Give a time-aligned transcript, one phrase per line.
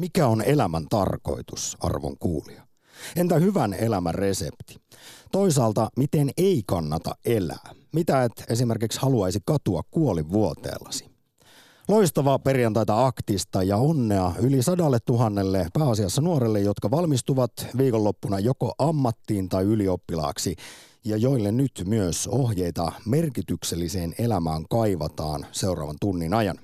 [0.00, 2.66] Mikä on elämän tarkoitus, arvon kuulija?
[3.16, 4.76] Entä hyvän elämän resepti?
[5.32, 7.70] Toisaalta, miten ei kannata elää?
[7.92, 11.10] Mitä et esimerkiksi haluaisi katua kuolivuoteellasi?
[11.88, 19.48] Loistavaa perjantaita aktista ja onnea yli sadalle tuhannelle pääasiassa nuorelle, jotka valmistuvat viikonloppuna joko ammattiin
[19.48, 20.56] tai ylioppilaaksi
[21.04, 26.58] ja joille nyt myös ohjeita merkitykselliseen elämään kaivataan seuraavan tunnin ajan.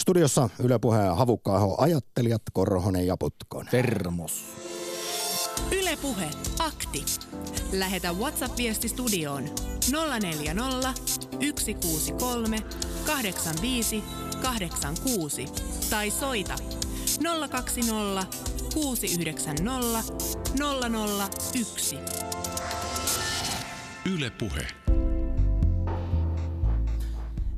[0.00, 3.70] Studiossa Yle Puheen havukkaaho ajattelijat Korhonen ja Putkonen.
[3.70, 4.44] Termos.
[5.72, 7.04] Ylepuhe akti.
[7.72, 9.44] Lähetä WhatsApp-viesti studioon
[10.20, 10.94] 040
[11.58, 12.58] 163
[13.06, 14.04] 85
[14.42, 15.44] 86
[15.90, 16.54] tai soita
[17.50, 18.26] 020
[18.74, 20.12] 690
[21.54, 21.98] 001.
[24.14, 24.66] Yle Puhe.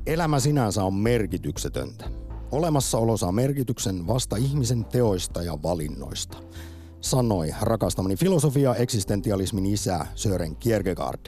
[0.07, 2.05] Elämä sinänsä on merkityksetöntä.
[2.51, 6.37] Olemassaolo saa merkityksen vasta ihmisen teoista ja valinnoista,
[7.01, 11.27] sanoi rakastamani filosofia eksistentialismin isä Sören Kierkegaard.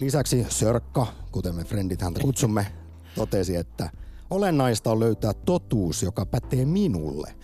[0.00, 2.66] Lisäksi Sörkka, kuten me frendit häntä kutsumme,
[3.14, 3.90] totesi, että
[4.30, 7.34] olennaista on löytää totuus, joka pätee minulle.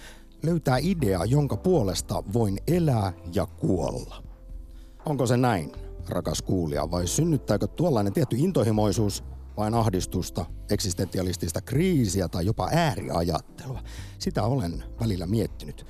[0.43, 4.23] Löytää idea, jonka puolesta voin elää ja kuolla.
[5.07, 5.73] Onko se näin,
[6.09, 9.25] rakas kuulija, vai synnyttääkö tuollainen tietty intohimoisuus–
[9.57, 13.83] vain ahdistusta, eksistentialistista kriisiä tai jopa ääriajattelua.
[14.19, 15.87] Sitä olen välillä miettinyt.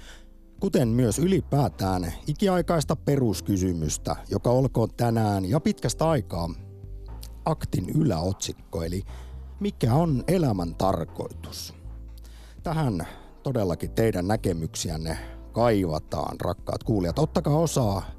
[0.60, 6.50] Kuten myös ylipäätään ikiaikaista peruskysymystä, joka olkoon tänään ja pitkästä aikaa
[7.44, 9.02] aktin yläotsikko, eli
[9.60, 11.74] mikä on elämän tarkoitus?
[12.62, 13.06] Tähän
[13.42, 15.18] todellakin teidän näkemyksiänne
[15.52, 17.18] kaivataan, rakkaat kuulijat.
[17.18, 18.15] Ottakaa osaa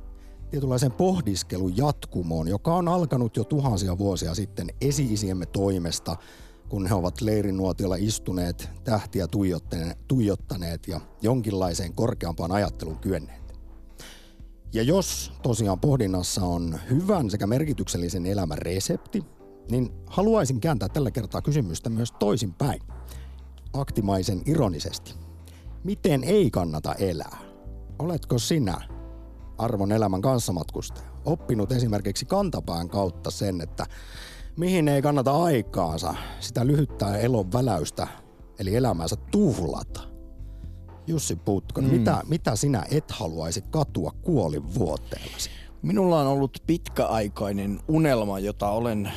[0.52, 6.16] tietynlaisen pohdiskelun jatkumoon, joka on alkanut jo tuhansia vuosia sitten esi-isiemme toimesta,
[6.70, 9.28] kun he ovat leirinuotiolla istuneet, tähtiä
[10.08, 13.48] tuijottaneet ja jonkinlaiseen korkeampaan ajattelun kyenneet.
[14.74, 19.24] Ja jos tosiaan pohdinnassa on hyvän sekä merkityksellisen elämän resepti,
[19.72, 22.82] niin haluaisin kääntää tällä kertaa kysymystä myös toisinpäin,
[23.74, 25.14] aktimaisen ironisesti.
[25.84, 27.38] Miten ei kannata elää?
[28.00, 28.97] Oletko sinä
[29.58, 31.08] arvon elämän kanssamatkustaja.
[31.26, 33.86] Oppinut esimerkiksi kantapään kautta sen, että
[34.58, 38.08] mihin ei kannata aikaansa sitä lyhyttää elon väläystä,
[38.60, 40.02] eli elämäänsä tuhlata.
[41.08, 41.98] Jussi Putkonen, mm.
[41.98, 44.12] mitä, mitä sinä et haluaisi katua
[44.80, 45.50] vuoteellasi?
[45.82, 49.12] Minulla on ollut pitkäaikainen unelma, jota olen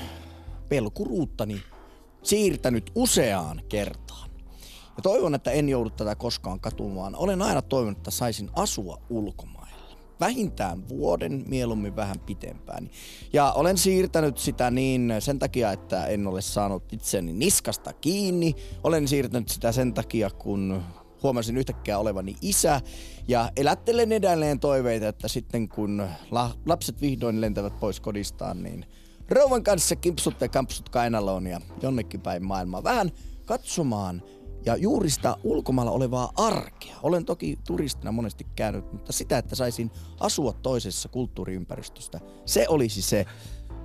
[0.68, 1.62] pelkuruuttani
[2.22, 4.30] siirtänyt useaan kertaan.
[4.96, 7.16] Ja toivon, että en joudu tätä koskaan katumaan.
[7.16, 9.59] Olen aina toivonut, että saisin asua ulkomailla
[10.20, 12.90] vähintään vuoden, mieluummin vähän pitempään.
[13.32, 18.54] Ja olen siirtänyt sitä niin sen takia, että en ole saanut itseni niskasta kiinni.
[18.84, 20.82] Olen siirtänyt sitä sen takia, kun
[21.22, 22.80] huomasin yhtäkkiä olevani isä
[23.28, 28.86] ja elättelen edelleen toiveita, että sitten kun la- lapset vihdoin lentävät pois kodistaan, niin
[29.30, 33.10] rouvan kanssa kimpsut ja kampsut kainaloon ja jonnekin päin maailmaa vähän
[33.46, 34.22] katsomaan
[34.66, 36.96] ja juuri sitä ulkomailla olevaa arkea.
[37.02, 39.90] Olen toki turistina monesti käynyt, mutta sitä, että saisin
[40.20, 43.26] asua toisessa kulttuuriympäristöstä, se olisi se,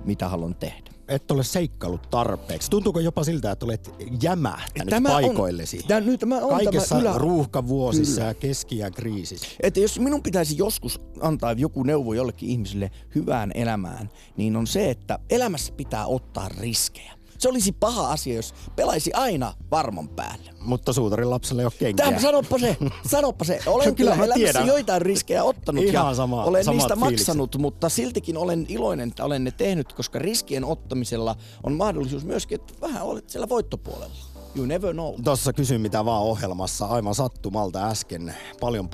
[0.04, 0.90] mitä haluan tehdä.
[1.08, 2.70] Et ole seikkailut tarpeeksi.
[2.70, 5.78] Tuntuuko jopa siltä, että olet jämähtänyt tämä paikoillesi?
[5.78, 7.18] On, tämä, nyt tämä on Kaikessa tämä ylä...
[7.18, 8.28] ruuhkavuosissa Kyllä.
[8.28, 9.46] ja keskiään kriisissä.
[9.62, 14.90] Että jos minun pitäisi joskus antaa joku neuvo jollekin ihmiselle hyvään elämään, niin on se,
[14.90, 17.12] että elämässä pitää ottaa riskejä.
[17.38, 20.50] Se olisi paha asia, jos pelaisi aina varman päälle.
[20.60, 22.06] Mutta suutarin lapselle ei ole kenkiä.
[22.06, 22.76] Tämä, sanoppa se,
[23.06, 23.60] sanoppa se.
[23.66, 24.66] Olen kyllä, kyllä elämässä tiedän.
[24.66, 26.98] joitain riskejä ottanut Ihan ja sama, olen niistä fiilikset.
[26.98, 32.60] maksanut, mutta siltikin olen iloinen, että olen ne tehnyt, koska riskien ottamisella on mahdollisuus myöskin,
[32.60, 34.36] että vähän olet siellä voittopuolella.
[34.56, 35.14] You never know.
[35.24, 38.34] Tuossa kysyn mitä vaan ohjelmassa aivan sattumalta äsken.
[38.60, 38.88] Paljon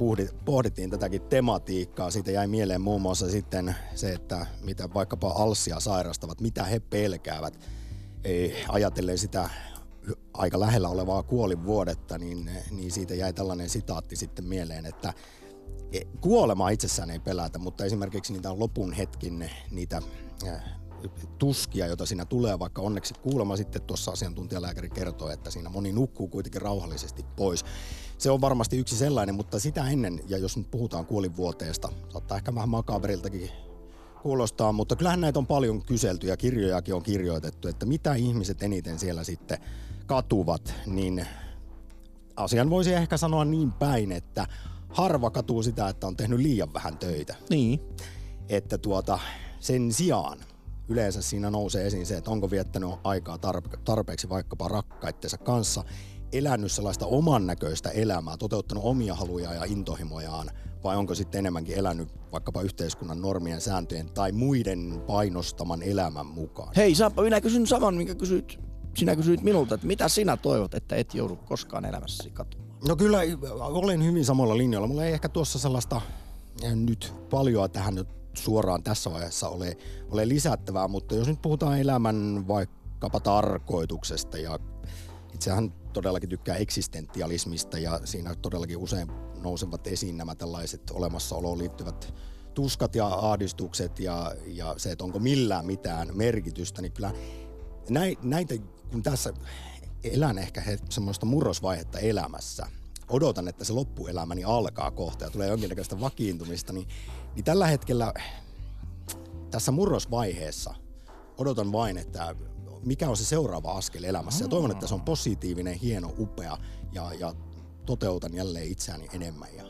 [0.44, 2.10] pohdittiin tätäkin tematiikkaa.
[2.10, 7.58] Siitä jäi mieleen muun muassa sitten se, että mitä vaikkapa alsia sairastavat, mitä he pelkäävät
[8.68, 9.50] ajatellen sitä
[10.34, 15.14] aika lähellä olevaa kuolinvuodetta, niin, niin siitä jäi tällainen sitaatti sitten mieleen, että
[15.92, 20.02] e, kuolema itsessään ei pelätä, mutta esimerkiksi niitä lopun hetkin, niitä
[21.38, 26.28] tuskia, joita siinä tulee, vaikka onneksi kuulemma sitten tuossa asiantuntijalääkäri kertoi, että siinä moni nukkuu
[26.28, 27.64] kuitenkin rauhallisesti pois.
[28.18, 32.54] Se on varmasti yksi sellainen, mutta sitä ennen, ja jos nyt puhutaan kuolinvuoteesta, saattaa ehkä
[32.54, 33.50] vähän makaberiltakin
[34.22, 38.98] kuulostaa, mutta kyllähän näitä on paljon kyselty ja kirjojakin on kirjoitettu, että mitä ihmiset eniten
[38.98, 39.58] siellä sitten
[40.06, 41.26] katuvat, niin
[42.36, 44.46] asian voisi ehkä sanoa niin päin, että
[44.88, 47.34] harva katuu sitä, että on tehnyt liian vähän töitä.
[47.50, 47.80] Niin.
[48.48, 49.19] Että tuota,
[49.60, 50.38] sen sijaan
[50.88, 53.38] yleensä siinä nousee esiin se, että onko viettänyt aikaa
[53.84, 55.84] tarpeeksi vaikkapa rakkaittensa kanssa,
[56.32, 60.50] elänyt sellaista oman näköistä elämää, toteuttanut omia haluja ja intohimojaan,
[60.84, 66.73] vai onko sitten enemmänkin elänyt vaikkapa yhteiskunnan normien, sääntöjen tai muiden painostaman elämän mukaan?
[66.76, 68.58] Hei Sampa, minä kysyn saman, minkä kysyit,
[68.96, 72.73] sinä kysyit minulta, että mitä sinä toivot, että et joudu koskaan elämässäsi katumaan?
[72.88, 73.19] No kyllä
[73.58, 74.87] olen hyvin samalla linjalla.
[74.87, 76.00] Mulla ei ehkä tuossa sellaista
[76.62, 79.76] eh, nyt paljon tähän nyt suoraan tässä vaiheessa ole,
[80.11, 84.58] ole lisättävää, mutta jos nyt puhutaan elämän vaikkapa tarkoituksesta ja
[85.34, 89.08] itsehän todellakin tykkää eksistentialismista ja siinä todellakin usein
[89.43, 92.14] nousevat esiin nämä tällaiset olemassaoloon liittyvät
[92.55, 97.12] tuskat ja ahdistukset ja, ja se, että onko millään mitään merkitystä, niin kyllä
[98.23, 98.55] näitä,
[98.90, 99.32] kun tässä
[100.05, 102.67] elän ehkä semmoista murrosvaihetta elämässä,
[103.08, 106.88] odotan, että se loppuelämäni alkaa kohta ja tulee jonkinnäköistä vakiintumista, niin,
[107.35, 108.12] niin tällä hetkellä
[109.50, 110.75] tässä murrosvaiheessa
[111.38, 112.35] odotan vain, että
[112.84, 114.44] mikä on se seuraava askel elämässä.
[114.44, 116.58] Ja toivon, että se on positiivinen, hieno, upea
[116.93, 117.34] ja, ja
[117.87, 119.49] toteutan jälleen itseäni enemmän.
[119.56, 119.64] Ja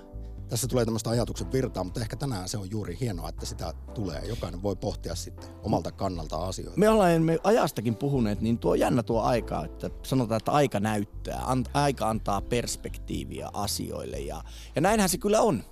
[0.48, 4.22] tässä tulee tämmöistä ajatuksen virtaa, mutta ehkä tänään se on juuri hienoa, että sitä tulee.
[4.26, 6.78] Jokainen voi pohtia sitten omalta kannalta asioita.
[6.80, 11.42] Me ollaan me ajastakin puhuneet, niin tuo jännä tuo aika, että sanotaan, että aika näyttää,
[11.44, 14.44] an, aika antaa perspektiiviä asioille ja,
[14.74, 15.64] ja näinhän se kyllä on.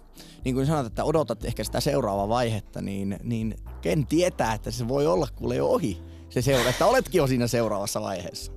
[0.45, 4.89] Niin kuin sanot, että odotat ehkä sitä seuraavaa vaihetta, niin, niin ken tietää, että se
[4.89, 8.53] voi olla kuule jo ohi se seura, että oletkin jo siinä seuraavassa vaiheessa.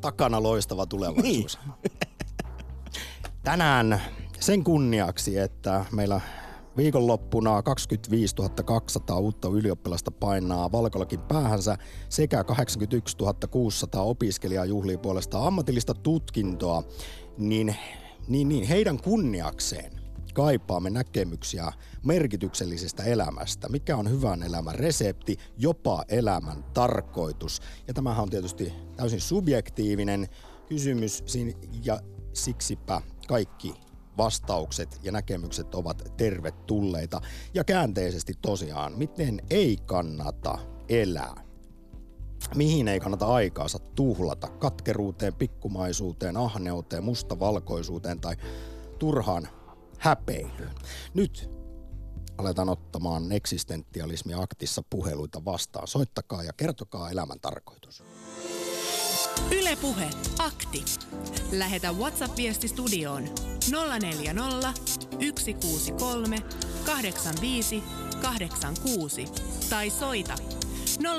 [0.00, 1.58] Takana loistava tulevaisuus.
[1.64, 1.92] Niin.
[3.44, 4.02] Tänään
[4.40, 6.20] sen kunniaksi, että meillä
[6.76, 11.76] viikonloppuna 25 200 uutta ylioppilasta painaa Valkolakin päähänsä
[12.08, 13.16] sekä 81
[13.50, 16.82] 600 opiskelijaa juhlii puolesta ammatillista tutkintoa,
[17.38, 17.76] niin,
[18.28, 19.97] niin, niin heidän kunniakseen
[20.38, 21.72] kaipaamme näkemyksiä
[22.04, 23.68] merkityksellisestä elämästä.
[23.68, 27.60] Mikä on hyvän elämän resepti, jopa elämän tarkoitus.
[27.88, 30.28] Ja tämähän on tietysti täysin subjektiivinen
[30.68, 31.24] kysymys
[31.84, 32.00] ja
[32.32, 33.74] siksipä kaikki
[34.18, 37.20] vastaukset ja näkemykset ovat tervetulleita.
[37.54, 40.58] Ja käänteisesti tosiaan, miten ei kannata
[40.88, 41.44] elää?
[42.54, 44.48] Mihin ei kannata aikaansa tuhlata?
[44.48, 48.36] Katkeruuteen, pikkumaisuuteen, ahneuteen, mustavalkoisuuteen tai
[48.98, 49.48] turhaan
[49.98, 50.74] häpeilyyn.
[51.14, 51.50] Nyt
[52.38, 55.88] aletaan ottamaan eksistentialismi aktissa puheluita vastaan.
[55.88, 58.02] Soittakaa ja kertokaa elämän tarkoitus.
[59.50, 60.84] Ylepuhe akti.
[61.52, 63.24] Lähetä WhatsApp-viesti studioon
[64.00, 64.72] 040
[65.36, 66.42] 163
[66.86, 67.82] 85
[68.22, 69.24] 86
[69.70, 70.34] tai soita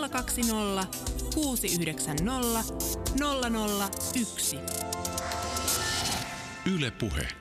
[0.10, 0.88] 020
[1.34, 2.64] 690
[4.14, 4.58] 001.
[6.66, 7.39] Ylepuhe.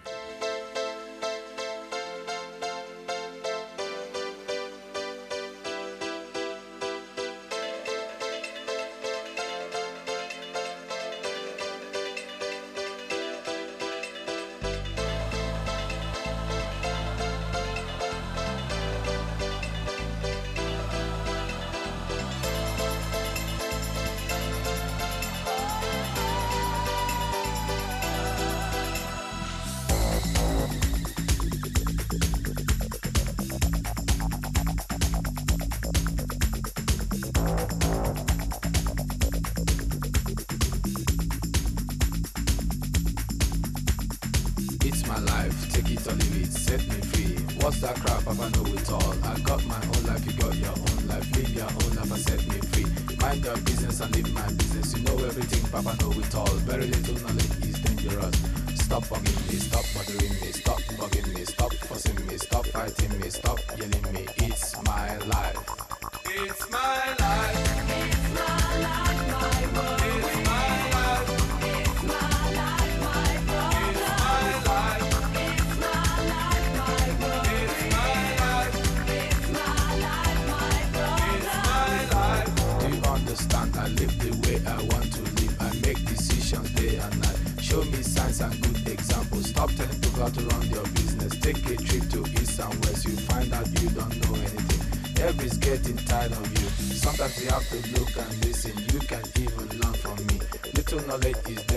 [97.51, 98.73] have to look and listen.
[98.93, 100.41] You can even learn from me.
[100.75, 101.68] Little knowledge is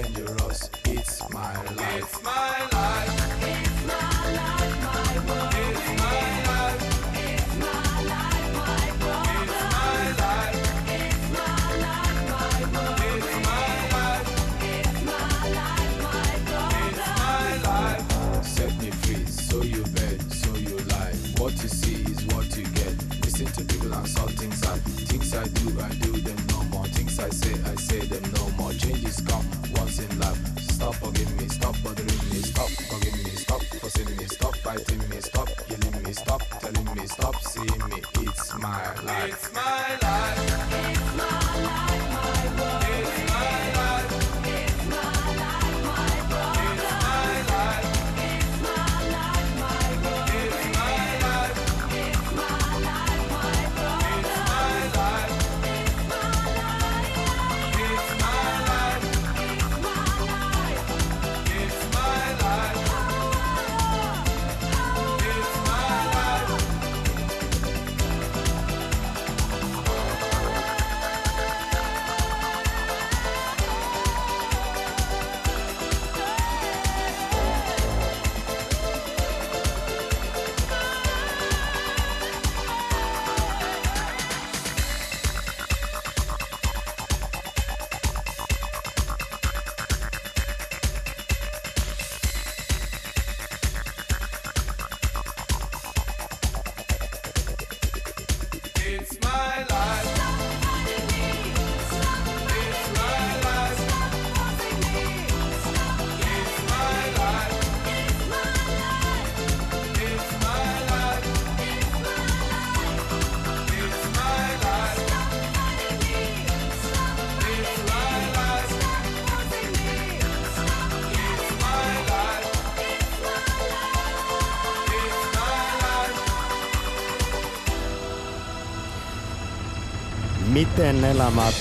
[130.71, 131.51] Miten elämää,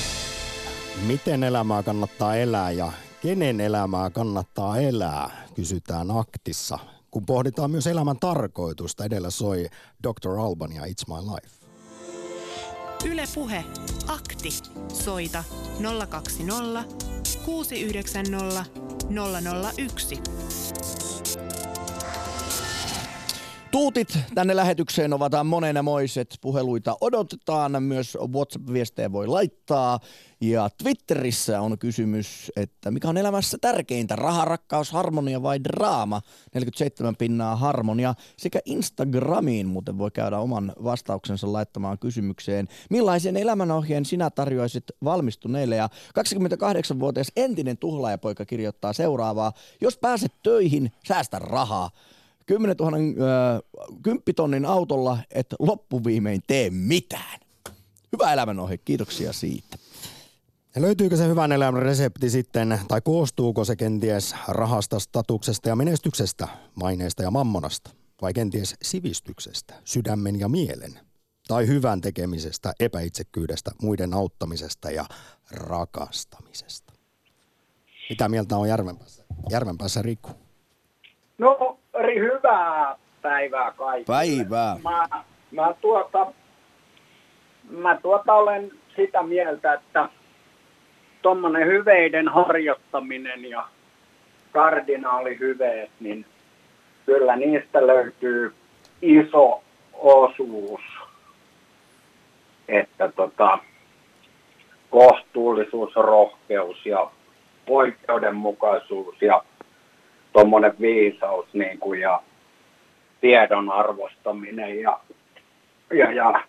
[1.06, 6.78] miten elämää kannattaa elää ja kenen elämää kannattaa elää, kysytään aktissa.
[7.10, 9.66] Kun pohditaan myös elämän tarkoitusta, edellä soi
[10.02, 10.38] Dr.
[10.38, 11.66] Alban ja It's My Life.
[13.04, 13.64] Yle Puhe.
[14.08, 14.50] Akti.
[14.92, 15.44] Soita
[16.10, 16.84] 020
[17.44, 18.64] 690
[19.76, 20.22] 001.
[23.70, 26.38] Tuutit tänne lähetykseen ovat monenamoiset.
[26.40, 27.82] Puheluita odotetaan.
[27.82, 30.00] Myös WhatsApp-viestejä voi laittaa.
[30.40, 34.16] Ja Twitterissä on kysymys, että mikä on elämässä tärkeintä?
[34.16, 36.20] Raha, rakkaus, harmonia vai draama?
[36.54, 38.14] 47 pinnaa harmonia.
[38.36, 42.68] Sekä Instagramiin muuten voi käydä oman vastauksensa laittamaan kysymykseen.
[42.90, 45.76] Millaisen elämänohjeen sinä tarjoaisit valmistuneille?
[45.76, 49.52] Ja 28-vuotias entinen tuhlaajapoika kirjoittaa seuraavaa.
[49.80, 51.90] Jos pääset töihin, säästä rahaa.
[52.50, 53.60] 10 000 äh,
[54.02, 57.40] kymppitonnin autolla, et loppuviimein tee mitään.
[58.12, 59.76] Hyvä elämänohje, kiitoksia siitä.
[60.74, 66.48] Ja löytyykö se hyvän elämän resepti sitten, tai koostuuko se kenties rahasta, statuksesta ja menestyksestä,
[66.74, 67.90] maineesta ja mammonasta,
[68.22, 71.00] vai kenties sivistyksestä, sydämen ja mielen,
[71.48, 75.04] tai hyvän tekemisestä, epäitsekkyydestä, muiden auttamisesta ja
[75.50, 76.92] rakastamisesta?
[78.10, 80.30] Mitä mieltä on Järvenpäässä, Järvenpäässä Riku?
[81.38, 84.18] No, eri hyvää päivää kaikille.
[84.18, 84.76] Päivää.
[84.82, 85.08] Mä,
[85.50, 86.26] mä, tuota,
[87.70, 90.08] mä tuota olen sitä mieltä, että
[91.22, 93.68] tuommoinen hyveiden harjoittaminen ja
[94.52, 96.26] kardinaalihyveet, niin
[97.06, 98.54] kyllä niistä löytyy
[99.02, 100.80] iso osuus.
[102.68, 103.58] Että tota,
[104.90, 107.10] kohtuullisuus, rohkeus ja
[107.66, 109.42] oikeudenmukaisuus ja
[110.32, 112.22] tuommoinen viisaus niin kuin, ja
[113.20, 115.00] tiedon arvostaminen ja,
[115.90, 116.44] ja, ja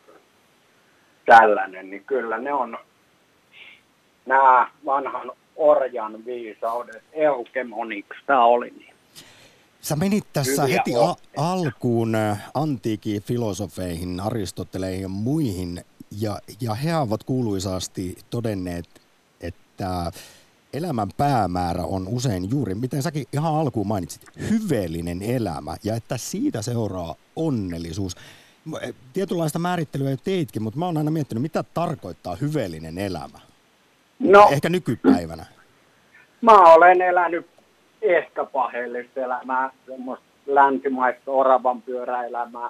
[1.25, 2.77] tällainen, niin kyllä ne on
[4.25, 8.69] nämä vanhan orjan viisaudet, eukemoniksi tämä oli.
[8.69, 8.93] Niin.
[9.81, 15.81] Sä menit tässä Hyviä heti a- alkuun äh, antiikin filosofeihin, Aristoteleihin ja muihin,
[16.21, 18.85] ja, ja he ovat kuuluisasti todenneet,
[19.41, 20.11] että
[20.73, 26.61] elämän päämäärä on usein juuri, miten säkin ihan alkuun mainitsit, hyveellinen elämä, ja että siitä
[26.61, 28.15] seuraa onnellisuus.
[28.81, 33.39] Eh, Tietynlaista määrittelyä jo teitkin, mutta mä oon aina miettinyt, mitä tarkoittaa hyveellinen elämä.
[34.19, 35.45] No, Ehkä nykypäivänä.
[36.41, 37.47] mä olen elänyt
[38.01, 42.69] ehkä paheellista elämää, semmoista länsimaista oravan pyöräelämää,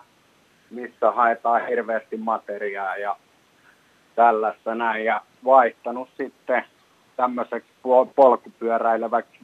[0.69, 3.15] missä haetaan hirveästi materiaa ja
[4.15, 5.05] tällaista näin.
[5.05, 6.63] Ja vaihtanut sitten
[7.21, 9.39] tämmöiseksi pol- polkupyöräileväksi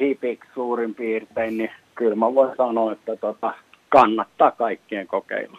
[0.00, 3.54] hipiksi suurin piirtein, niin kyllä mä voin sanoa, että tota,
[3.88, 5.58] kannattaa kaikkien kokeilla.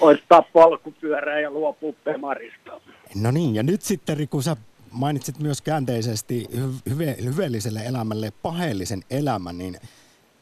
[0.00, 2.80] Oistaa polkupyörää ja luopua pemarista.
[3.22, 4.56] No niin, ja nyt sitten Riku, sä
[4.90, 9.76] mainitsit myös käänteisesti hy- hyve, hyveelliselle elämälle paheellisen elämän, niin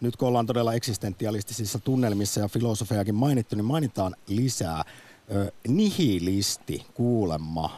[0.00, 4.82] nyt kun ollaan todella eksistentialistisissa tunnelmissa ja filosofejakin mainittu, niin mainitaan lisää.
[5.34, 7.70] Ö, nihilisti kuulemma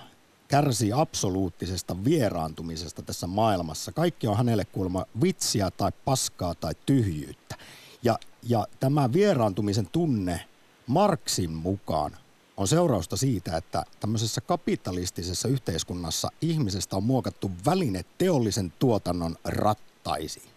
[0.54, 3.92] kärsii absoluuttisesta vieraantumisesta tässä maailmassa.
[3.92, 7.54] Kaikki on hänelle kuulemma vitsiä tai paskaa tai tyhjyyttä.
[8.02, 8.18] Ja,
[8.48, 10.40] ja tämä vieraantumisen tunne
[10.86, 12.12] Marksin mukaan
[12.56, 20.50] on seurausta siitä, että tämmöisessä kapitalistisessa yhteiskunnassa ihmisestä on muokattu väline teollisen tuotannon rattaisiin.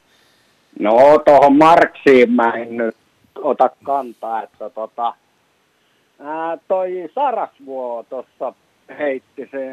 [0.80, 0.92] No
[1.26, 2.98] tuohon Marksiin mä en nyt
[3.36, 5.14] ota kantaa, että tota,
[6.20, 8.54] ää, toi Sarasvuo tuossa
[9.00, 9.68] heitti se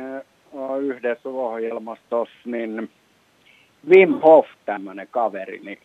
[0.80, 2.90] yhdessä ohjelmassa tossa, niin
[3.88, 5.78] Wim Hof tämmönen kaveri, niin,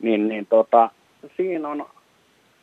[0.00, 0.90] niin, niin tota,
[1.36, 1.86] siinä on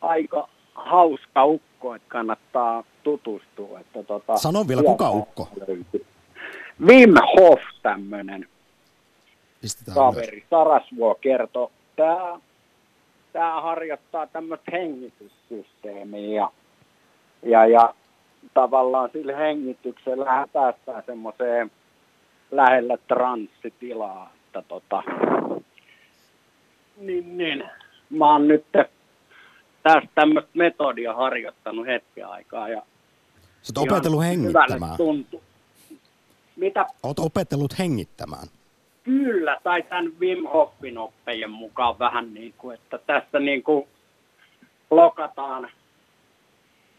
[0.02, 3.80] aika hauska ukko, että kannattaa tutustua.
[3.80, 5.50] Että tota, Sano vielä, kuka ukko?
[5.68, 6.06] löytyy.
[6.86, 8.48] Wim Hof ylös.
[9.94, 12.40] kaveri, Sarasvuo kertoi, tämä
[13.34, 16.52] tää harjoittaa tämmöistä hengityssysteemiä ja,
[17.44, 17.94] ja, ja
[18.54, 21.72] tavallaan sillä hengityksellä päästään semmoiseen
[22.52, 25.04] lähellä transsitilaa, että tota,
[26.98, 27.64] niin, niin,
[28.10, 28.66] mä oon nyt
[29.84, 32.82] tästä tämmöistä metodia harjoittanut hetken aikaa ja
[33.62, 34.98] Sä oot opetellut hengittämään.
[34.98, 35.44] tuntuu.
[36.56, 38.48] Mitä Oot opetellut hengittämään.
[39.04, 43.88] Kyllä, tai tämän Wim Hofin oppien mukaan vähän niin kuin, että tässä niin kuin
[44.92, 45.70] lokataan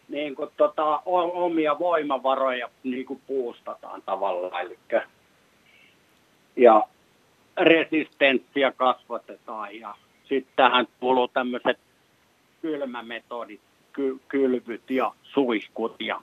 [0.07, 4.77] niin kuin tota, omia voimavaroja niin kuin puustataan tavallaan, eli
[6.55, 6.83] ja
[7.57, 11.79] resistenssiä kasvatetaan ja sitten tähän kuuluu tämmöiset
[12.61, 13.61] kylmämetodit,
[13.93, 16.21] ky- kylvyt ja suihkut ja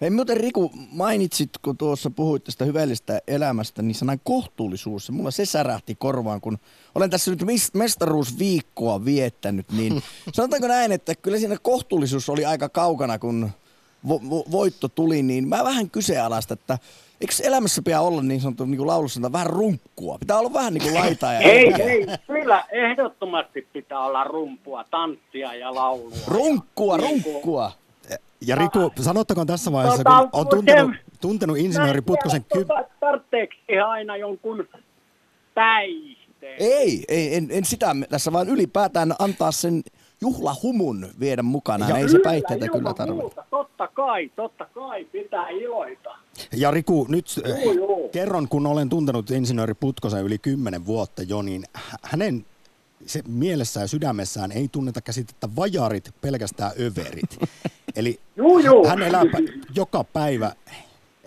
[0.00, 5.30] Hei muuten Riku, mainitsit, kun tuossa puhuit tästä hyvällisestä elämästä, niin sanan kohtuullisuus, ja mulla
[5.30, 6.58] se särähti korvaan, kun
[6.94, 10.02] olen tässä nyt mis- mestaruusviikkoa viettänyt, niin
[10.34, 13.50] sanotaanko näin, että kyllä siinä kohtuullisuus oli aika kaukana, kun
[14.08, 16.78] vo- vo- voitto tuli, niin mä vähän kyseenalaista, että
[17.20, 20.18] eikö elämässä pitää olla niin sanottu, niin kuin laulussa sanotaan, vähän runkkua?
[20.18, 25.54] Pitää olla vähän niin kuin laitaa ja Ei, ei, kyllä ehdottomasti pitää olla rumpua, tanssia
[25.54, 26.16] ja laulua.
[26.26, 27.72] Runkkua, Niin kuin- runkkua.
[28.46, 32.84] Ja Riku, sanottakoon tässä vaiheessa, Tota, kun on tuntenut, tuntenut insinööri Putkosen ky- Tota,
[33.68, 34.68] ihan aina jonkun
[35.54, 36.56] päihteen?
[36.58, 39.82] Ei, ei en, en sitä tässä, vaan ylipäätään antaa sen
[40.20, 41.88] juhlahumun viedä mukana.
[41.88, 43.40] Ja ei se päihteitä kyllä tarvitse.
[43.50, 46.10] Totta kai, totta kai, pitää iloita.
[46.56, 47.26] Ja Riku, nyt
[47.64, 48.08] Juu, juu.
[48.08, 52.46] kerron, kun olen tuntenut insinööri Putkosen yli kymmenen vuotta jo, niin hä- hänen
[53.06, 57.38] se mielessään ja sydämessään ei tunneta käsitettä vajarit, pelkästään överit.
[57.96, 58.86] Eli Juu, juu.
[58.88, 59.22] hän elää
[59.76, 60.52] joka päivä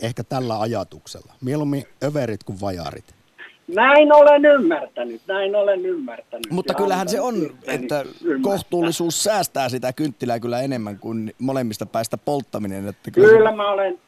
[0.02, 1.34] ehkä tällä ajatuksella.
[1.42, 3.06] Mieluummin överit kuin vajarit.
[3.76, 6.48] Näin olen ymmärtänyt, näin olen ymmärtänyt.
[6.52, 7.36] Mutta Ja kyllähän se on,
[7.68, 8.42] että ymmärtää.
[8.52, 12.88] kohtuullisuus säästää sitä kynttilää kyllä enemmän kuin molemmista päästä polttaminen.
[12.88, 14.00] Että kyllä Kyllä se- mä olen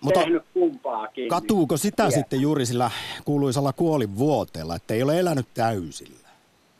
[0.00, 1.28] Mutta tehnyt kumpaakin.
[1.28, 2.12] katuuko sitä Tiedän.
[2.12, 2.90] sitten juuri sillä
[3.24, 6.28] kuuluisalla kuolivuoteella, että ei ole elänyt täysillä?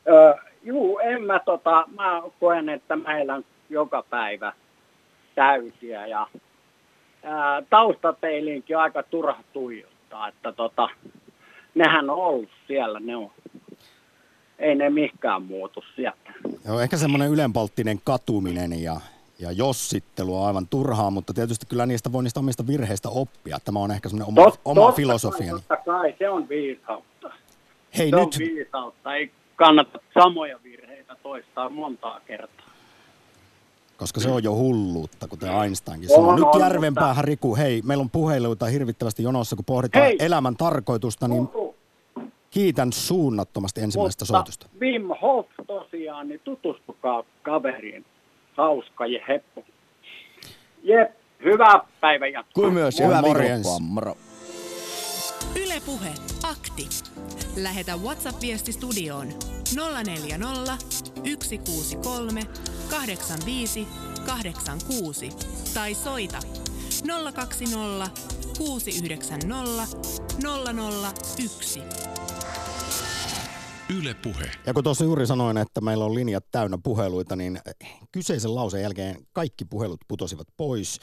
[0.09, 4.52] Öö, juu, en mä tota, mä koen, että mä elän joka päivä
[5.37, 6.27] täysiä ja
[7.22, 10.88] ää, taustapeiliinkin aika turha tuijottaa, että tota,
[11.75, 13.31] nehän on ollut siellä, ne on,
[14.59, 16.33] ei ne mikään muutu sieltä.
[16.64, 19.01] Joo, ehkä semmoinen ylenpalttinen katuminen ja,
[19.38, 23.59] ja jossittelu on aivan turhaa, mutta tietysti kyllä niistä voi niistä omista virheistä oppia.
[23.64, 24.92] Tämä on ehkä semmoinen oma, Tot- oma.
[24.92, 27.31] Kai, totta kai, se on viisautta.
[27.99, 32.65] Hei se on nyt, viisautta, ei kannata samoja virheitä toistaa montaa kertaa.
[33.96, 36.35] Koska se on jo hulluutta, kuten Einsteinkin On, sanoi.
[36.37, 40.16] Nyt on, järvenpäähän, Riku, hei, meillä on puheluita hirvittävästi jonossa, kun pohditaan Hei!
[40.20, 41.48] elämän tarkoitusta, niin
[42.50, 44.66] kiitän suunnattomasti ensimmäistä Mutta soitusta.
[44.80, 48.04] Wim Hof tosiaan, niin tutustukaa kaveriin.
[48.56, 49.64] Hauska ja heppu.
[50.82, 51.11] Jep,
[51.44, 52.62] hyvää päivän jatkoa.
[52.62, 53.80] Kuin myös, hyvää Morjens.
[53.80, 54.16] moro.
[55.56, 56.09] Yle Puhe,
[56.50, 56.88] akti.
[57.57, 59.29] Lähetä WhatsApp-viesti studioon
[60.05, 60.79] 040
[61.42, 62.42] 163
[62.90, 63.87] 85
[64.27, 65.29] 86
[65.75, 66.38] tai soita
[67.35, 68.11] 020
[68.59, 69.87] 690
[71.38, 71.81] 001.
[73.99, 74.51] Yle Puhe.
[74.66, 77.61] Ja kun tuossa juuri sanoin, että meillä on linjat täynnä puheluita, niin
[78.12, 81.01] kyseisen lauseen jälkeen kaikki puhelut putosivat pois.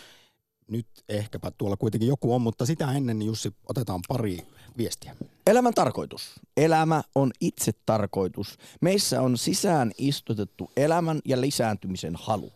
[0.67, 5.15] Nyt ehkäpä tuolla kuitenkin joku on, mutta sitä ennen niin Jussi otetaan pari viestiä.
[5.47, 6.31] Elämän tarkoitus.
[6.57, 8.57] Elämä on itse tarkoitus.
[8.81, 12.51] Meissä on sisään istutettu elämän ja lisääntymisen halu.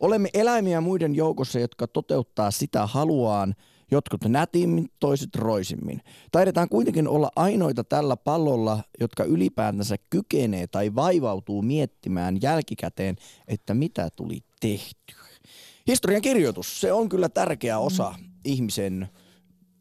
[0.00, 3.54] Olemme eläimiä muiden joukossa, jotka toteuttaa sitä haluaan,
[3.90, 6.02] jotkut nätimmin, toiset roisimmin.
[6.32, 13.16] Taidetaan kuitenkin olla ainoita tällä pallolla, jotka ylipäätänsä kykenee tai vaivautuu miettimään jälkikäteen,
[13.48, 15.28] että mitä tuli tehtyä.
[15.86, 19.08] Historian kirjoitus, se on kyllä tärkeä osa ihmisen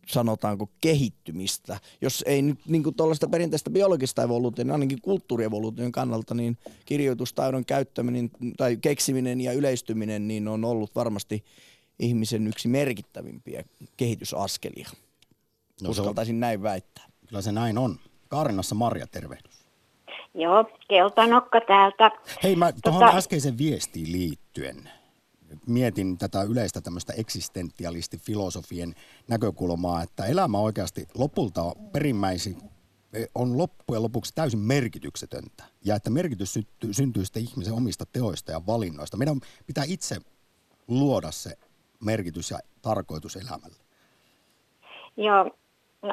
[0.07, 1.79] sanotaanko kehittymistä.
[2.01, 8.31] Jos ei nyt niin tuollaista perinteistä biologista evoluutiota, niin ainakin kulttuurievoluution kannalta, niin kirjoitustaidon käyttäminen
[8.57, 11.43] tai keksiminen ja yleistyminen niin on ollut varmasti
[11.99, 13.63] ihmisen yksi merkittävimpiä
[13.97, 14.89] kehitysaskelia.
[15.81, 17.05] No, Uskaltaisin näin väittää.
[17.27, 17.99] Kyllä se näin on.
[18.27, 19.67] Kaarinassa Marja, tervehdys.
[20.33, 22.11] Joo, keltanokka täältä.
[22.43, 23.17] Hei, mä tuohon tota...
[23.17, 24.89] äskeisen viestiin liittyen
[25.67, 28.95] mietin tätä yleistä tämmöistä eksistentialistifilosofien
[29.27, 32.57] näkökulmaa, että elämä oikeasti lopulta perimmäisi
[33.35, 35.63] on loppujen lopuksi täysin merkityksetöntä.
[35.85, 39.17] Ja että merkitys syntyy, syntyy sitten ihmisen omista teoista ja valinnoista.
[39.17, 40.15] Meidän pitää itse
[40.87, 41.51] luoda se
[42.05, 43.77] merkitys ja tarkoitus elämälle.
[45.17, 45.51] Joo,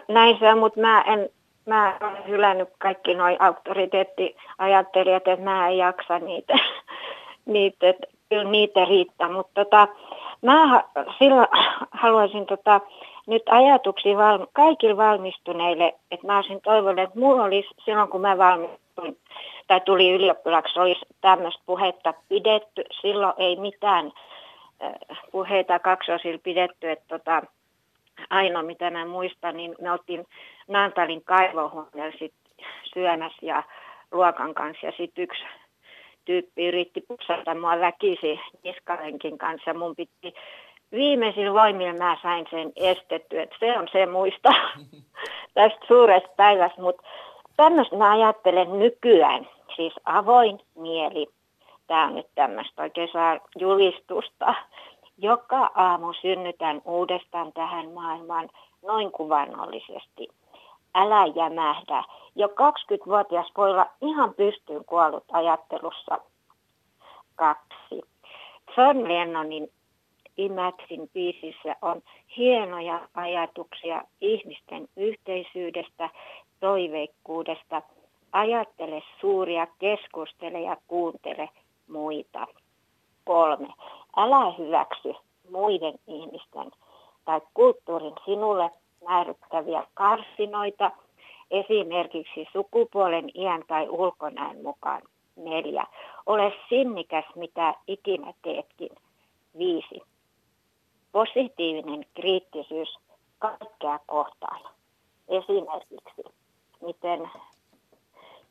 [0.09, 1.29] näin se on, mutta mä en,
[1.67, 6.55] mä olen hylännyt kaikki nuo auktoriteettiajattelijat, että mä en jaksa niitä.
[7.47, 9.89] niitä että kyllä niitä riittää, mutta tota,
[10.43, 10.85] mä
[11.19, 11.49] silloin
[11.91, 12.81] haluaisin tota,
[13.27, 18.39] nyt ajatuksia val, kaikille valmistuneille, että mä olisin toivonut, että mulla olisi silloin kun mä
[18.39, 19.19] valmistuin
[19.67, 22.85] tai tuli ylioppilaksi, olisi tämmöistä puhetta pidetty.
[23.01, 24.13] Silloin ei mitään
[25.33, 27.43] puheita kaksosilla pidetty, että tota,
[28.31, 30.27] ainoa mitä mä muistan, niin me oltiin
[30.69, 32.35] Nantalin kaivohuoneella sit
[32.95, 33.63] syömässä ja
[34.13, 35.45] luokan kanssa ja sitten yksi
[36.25, 39.75] tyyppi yritti pussata mua väkisi niskalenkin kanssa.
[39.75, 40.35] Mun piti
[40.93, 44.51] viimeisin voimilla mä sain sen estetty, että se on se muista
[45.55, 47.03] tästä suuresta päivästä, mutta
[47.57, 51.27] tämmöistä mä ajattelen nykyään, siis avoin mieli,
[51.87, 54.55] tämä on nyt tämmöistä oikein saa julistusta,
[55.19, 58.51] joka aamu synnytän uudestaan tähän maailmaan
[58.83, 60.29] noin kuvannollisesti.
[60.95, 62.05] Älä jämähdä.
[62.37, 66.19] Jo 20-vuotias voi olla ihan pystyyn kuollut ajattelussa.
[67.35, 68.03] Kaksi.
[68.77, 69.71] John Lennonin
[70.37, 72.03] Imagine biisissä on
[72.37, 76.11] hienoja ajatuksia ihmisten yhteisyydestä,
[76.61, 77.83] toiveikkuudesta.
[78.33, 81.49] Ajattele suuria, keskustele ja kuuntele
[81.89, 82.47] muita.
[83.25, 83.69] Kolme.
[84.17, 85.15] Älä hyväksy
[85.51, 86.71] muiden ihmisten
[87.25, 88.71] tai kulttuurin sinulle
[89.09, 90.91] määrittäviä karsinoita,
[91.51, 95.03] esimerkiksi sukupuolen, iän tai ulkonäön mukaan.
[95.37, 95.87] Neljä.
[96.27, 98.91] Ole sinnikäs, mitä ikinä teetkin.
[99.59, 100.03] Viisi.
[101.13, 102.99] Positiivinen kriittisyys
[103.39, 104.61] kaikkea kohtaan.
[105.29, 106.23] Esimerkiksi,
[106.81, 107.31] miten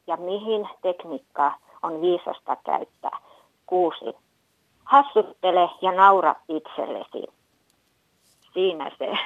[0.07, 3.19] ja mihin tekniikkaa on viisasta käyttää.
[3.65, 4.15] Kuusi.
[4.83, 7.27] Hassuttele ja naura itsellesi.
[8.53, 9.17] Siinä se.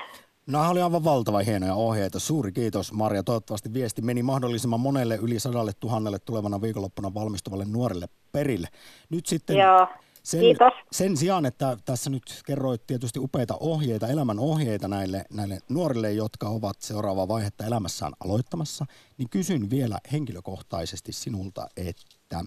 [0.48, 2.20] Nämä oli aivan valtava hienoja ohjeita.
[2.20, 3.24] Suuri kiitos Marja.
[3.24, 8.68] Toivottavasti viesti meni mahdollisimman monelle yli sadalle tuhannelle tulevana viikonloppuna valmistuvalle nuorelle perille.
[9.10, 9.88] Nyt sitten Joo.
[10.24, 10.74] Sen, Kiitos.
[10.92, 16.50] sen sijaan, että tässä nyt kerroit tietysti upeita ohjeita, elämän ohjeita näille, näille nuorille, jotka
[16.50, 18.86] ovat seuraavaa vaihetta elämässään aloittamassa,
[19.18, 22.44] niin kysyn vielä henkilökohtaisesti sinulta, että,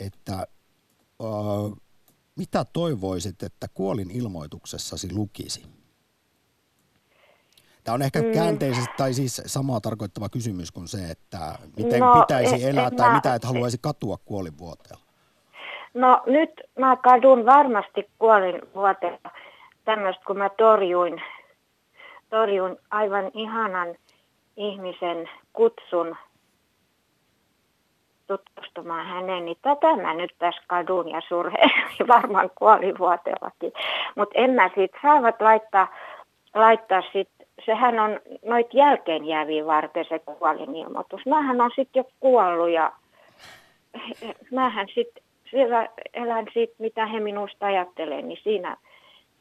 [0.00, 1.78] että äh,
[2.36, 5.62] mitä toivoisit, että kuolin ilmoituksessasi lukisi?
[7.86, 8.32] Tämä on ehkä mm.
[8.32, 11.38] käänteisesti tai siis samaa tarkoittava kysymys kuin se, että
[11.76, 15.04] miten no, pitäisi et, elää et tai mä, mitä et haluaisi katua kuolinvuoteella.
[15.94, 19.30] No nyt mä kadun varmasti kuolinvuoteella
[19.84, 21.22] tämmöistä, kun mä torjuin,
[22.30, 23.96] torjuin aivan ihanan
[24.56, 26.16] ihmisen kutsun
[28.26, 31.70] tutustumaan häneen, niin tätä mä nyt tässä kadun ja surheen
[32.08, 33.72] varmaan kuolivuoteellakin.
[34.16, 35.88] Mutta en mä siitä saavat laittaa,
[36.54, 37.28] laittaa sit,
[37.66, 41.26] sehän on noit jälkeen jääviä varten se kuolinilmoitus.
[41.26, 42.92] Mähän on sitten jo kuollut ja
[44.50, 48.76] mähän sitten siellä elän siitä, mitä he minusta ajattelee, niin siinä,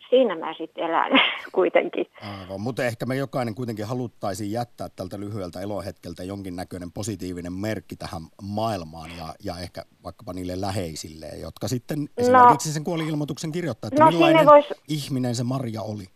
[0.09, 1.11] siinä mä sitten elän
[1.51, 2.05] kuitenkin.
[2.41, 8.21] Aivan, mutta ehkä me jokainen kuitenkin haluttaisiin jättää tältä lyhyeltä elohetkeltä jonkinnäköinen positiivinen merkki tähän
[8.41, 12.07] maailmaan ja, ja ehkä vaikkapa niille läheisille, jotka sitten no.
[12.17, 16.14] esimerkiksi no, sen kuoli-ilmoituksen kirjoittaa, että no, millainen vois ihminen se Maria oli.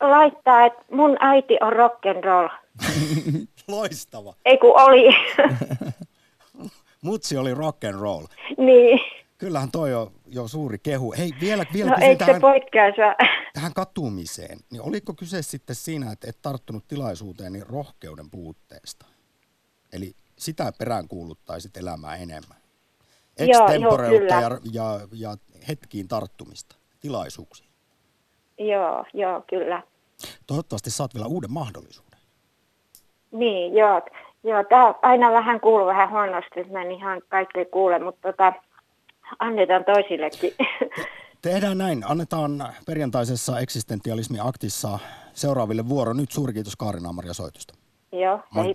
[0.00, 2.48] Laittaa, että mun äiti on rock'n'roll.
[3.68, 4.34] Loistava.
[4.44, 5.08] Ei kun oli.
[7.02, 8.24] Mutsi oli rock and roll.
[8.58, 9.00] Niin.
[9.38, 11.14] Kyllähän toi on jo suuri kehu.
[11.18, 12.40] Hei, vielä, vielä no, eikö tähän,
[12.96, 14.58] se tähän katumiseen.
[14.70, 19.06] Niin oliko kyse sitten siinä, että et tarttunut tilaisuuteen niin rohkeuden puutteesta?
[19.92, 22.58] Eli sitä perään kuuluttaisit elämää enemmän.
[23.36, 25.36] Extemporeutta ja, ja, ja
[25.68, 27.65] hetkiin tarttumista, tilaisuuksiin.
[28.58, 29.82] Joo, joo, kyllä.
[30.46, 32.18] Toivottavasti saat vielä uuden mahdollisuuden.
[33.30, 34.02] Niin, joo.
[34.44, 38.52] Joo, tämä aina vähän kuuluu vähän huonosti, että mä en ihan kaikkea kuule, mutta tota,
[39.38, 40.54] annetaan toisillekin.
[41.42, 42.04] Tehdään näin.
[42.06, 44.98] Annetaan perjantaisessa eksistentialismi-aktissa
[45.32, 46.12] seuraaville vuoro.
[46.12, 47.74] Nyt suuri kiitos Kaarina Maria soitosta.
[48.12, 48.64] Joo, Moi.
[48.64, 48.74] hei.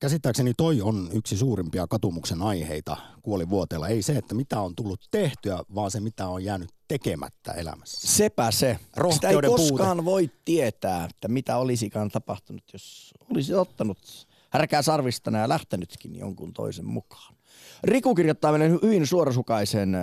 [0.00, 3.88] Käsittääkseni toi on yksi suurimpia katumuksen aiheita kuolivuoteella.
[3.88, 8.16] Ei se, että mitä on tullut tehtyä, vaan se, mitä on jäänyt tekemättä elämässä.
[8.16, 8.56] Sepä se.
[8.56, 13.98] Sitä ei Rohkeuden koskaan voi tietää, että mitä olisikaan tapahtunut, jos olisi ottanut
[14.50, 17.34] härkää sarvistana ja lähtenytkin jonkun toisen mukaan.
[17.82, 19.96] Riku kirjoittaa meille hy- hyvin suorasukaisen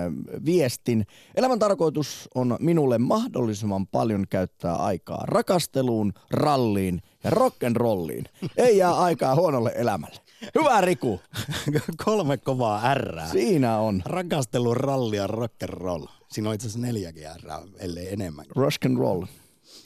[0.46, 1.06] viestin.
[1.36, 8.50] Elämän tarkoitus on minulle mahdollisimman paljon käyttää aikaa rakasteluun, ralliin rock'n'rolliin.
[8.58, 10.16] Ei jää aikaa huonolle elämälle.
[10.60, 11.22] Hyvä Riku,
[12.06, 13.28] Kolme kovaa ärää.
[13.28, 16.08] siinä on Rakastelu, ralli ja rock'n'roll.
[16.28, 18.46] Siinä on itse asiassa neljäkin ärää, ellei enemmän.
[18.56, 19.24] rock and roll.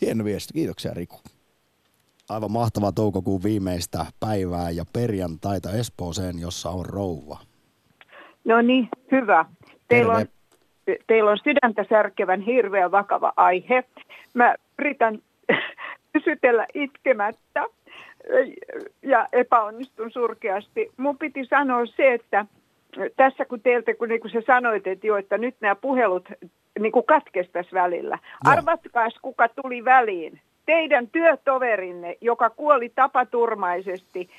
[0.02, 1.19] Hieno viesti, kiitoksia Riku.
[2.30, 7.38] Aivan mahtavaa toukokuun viimeistä päivää ja perjantaita Espooseen, jossa on rouva.
[8.45, 9.45] No niin, hyvä.
[9.88, 10.25] Teillä on,
[11.08, 13.84] teillä on sydäntä särkevän hirveän vakava aihe.
[14.34, 15.19] Mä yritän
[16.13, 17.65] pysytellä itkemättä
[19.02, 20.91] ja epäonnistun surkeasti.
[20.98, 22.45] Mun piti sanoa se, että
[23.15, 26.30] tässä kun teiltä, kun niin kuin sä sanoit, että jo, että nyt nämä puhelut
[26.80, 28.19] niin kuin katkestaisi välillä.
[28.22, 28.54] Joo.
[28.54, 30.39] Arvatkaas, kuka tuli väliin.
[30.65, 34.30] Teidän työtoverinne, joka kuoli tapaturmaisesti,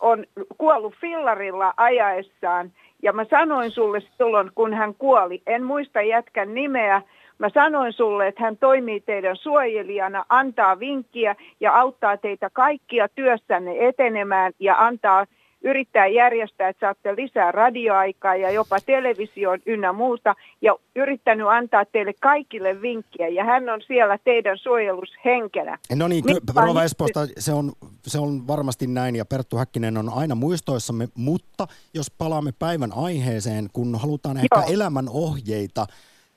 [0.00, 0.24] on
[0.58, 2.70] kuollut fillarilla ajaessaan.
[3.02, 7.02] Ja mä sanoin sulle silloin, kun hän kuoli, en muista jätkän nimeä,
[7.40, 13.88] mä sanoin sulle, että hän toimii teidän suojelijana, antaa vinkkiä ja auttaa teitä kaikkia työssänne
[13.88, 15.26] etenemään ja antaa
[15.62, 22.12] yrittää järjestää, että saatte lisää radioaikaa ja jopa televisioon ynnä muuta ja yrittänyt antaa teille
[22.20, 25.78] kaikille vinkkiä ja hän on siellä teidän suojelushenkenä.
[25.94, 26.24] No niin,
[26.56, 27.72] Rova Espoosta, se on,
[28.06, 33.68] se on varmasti näin ja Perttu Häkkinen on aina muistoissamme, mutta jos palaamme päivän aiheeseen,
[33.72, 34.74] kun halutaan ehkä Joo.
[34.74, 35.86] elämän ohjeita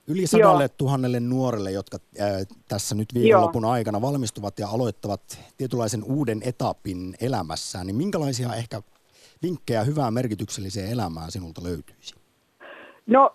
[0.08, 2.28] yli sadalle tuhannelle nuorelle, jotka ää,
[2.68, 5.20] tässä nyt viikonlopun aikana valmistuvat ja aloittavat
[5.56, 8.82] tietynlaisen uuden etapin elämässään, niin minkälaisia ehkä
[9.42, 12.14] vinkkejä hyvään merkitykselliseen elämään sinulta löytyisi?
[13.06, 13.34] No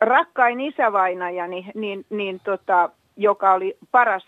[0.00, 4.24] rakkain isävainajani, niin, niin tota, joka oli paras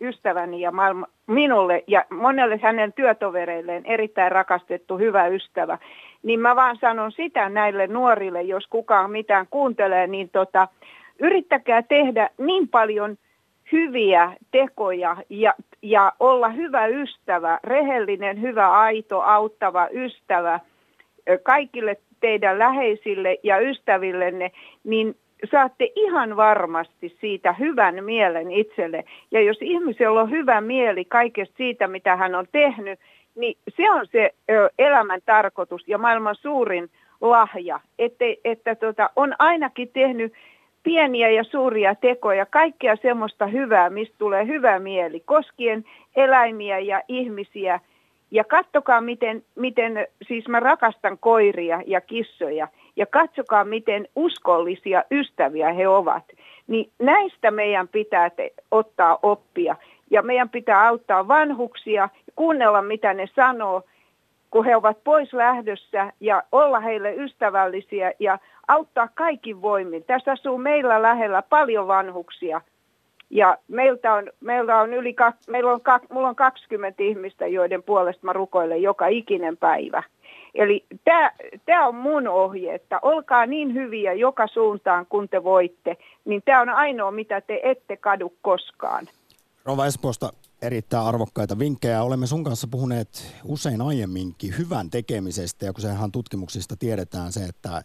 [0.00, 5.78] ystäväni ja maailma, minulle ja monelle hänen työtovereilleen erittäin rakastettu hyvä ystävä,
[6.22, 10.68] niin mä vaan sanon sitä näille nuorille, jos kukaan mitään kuuntelee, niin tota,
[11.18, 13.16] yrittäkää tehdä niin paljon
[13.72, 20.60] hyviä tekoja ja, ja olla hyvä ystävä, rehellinen, hyvä, aito, auttava ystävä
[21.42, 24.50] kaikille teidän läheisille ja ystävillenne,
[24.84, 25.16] niin
[25.50, 29.04] saatte ihan varmasti siitä hyvän mielen itselle.
[29.30, 33.00] Ja jos ihmisellä on hyvä mieli kaikesta siitä, mitä hän on tehnyt,
[33.34, 34.34] niin se on se
[34.78, 36.90] elämän tarkoitus ja maailman suurin
[37.20, 40.32] lahja, että, että tota, on ainakin tehnyt
[40.82, 45.84] pieniä ja suuria tekoja, kaikkea semmoista hyvää, mistä tulee hyvä mieli, koskien
[46.16, 47.80] eläimiä ja ihmisiä.
[48.30, 55.72] Ja katsokaa, miten, miten, siis mä rakastan koiria ja kissoja, ja katsokaa, miten uskollisia ystäviä
[55.72, 56.24] he ovat.
[56.66, 59.76] Niin näistä meidän pitää te, ottaa oppia,
[60.12, 63.82] ja meidän pitää auttaa vanhuksia, kuunnella mitä ne sanoo,
[64.50, 70.04] kun he ovat pois lähdössä, ja olla heille ystävällisiä, ja auttaa kaikin voimin.
[70.04, 72.60] Tässä asuu meillä lähellä paljon vanhuksia.
[73.30, 75.16] Ja meiltä on, meillä on yli,
[75.48, 80.02] meillä on, mulla on 20 ihmistä, joiden puolesta mä rukoilen joka ikinen päivä.
[80.54, 80.84] Eli
[81.64, 86.60] tämä on mun ohje, että olkaa niin hyviä joka suuntaan kun te voitte, niin tämä
[86.60, 89.06] on ainoa mitä te ette kadu koskaan.
[89.64, 92.02] Rova Espoosta erittäin arvokkaita vinkkejä.
[92.02, 93.08] Olemme sun kanssa puhuneet
[93.44, 97.82] usein aiemminkin hyvän tekemisestä, ja kun sehän tutkimuksista tiedetään se, että,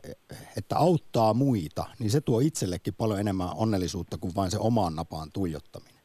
[0.57, 5.27] että auttaa muita, niin se tuo itsellekin paljon enemmän onnellisuutta kuin vain se omaan napaan
[5.33, 6.01] tuijottaminen.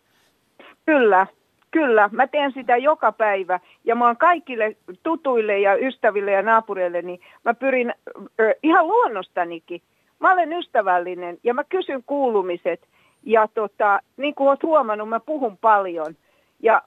[0.87, 1.27] Kyllä,
[1.71, 2.09] kyllä.
[2.13, 7.21] Mä teen sitä joka päivä ja mä oon kaikille tutuille ja ystäville ja naapureille, niin
[7.45, 7.95] mä pyrin
[8.41, 9.83] ö, ihan luonnostanikin.
[10.21, 12.89] Mä olen ystävällinen ja mä kysyn kuulumiset
[13.23, 16.17] ja tota, niin kuin oot huomannut, mä puhun paljon.
[16.61, 16.83] Ja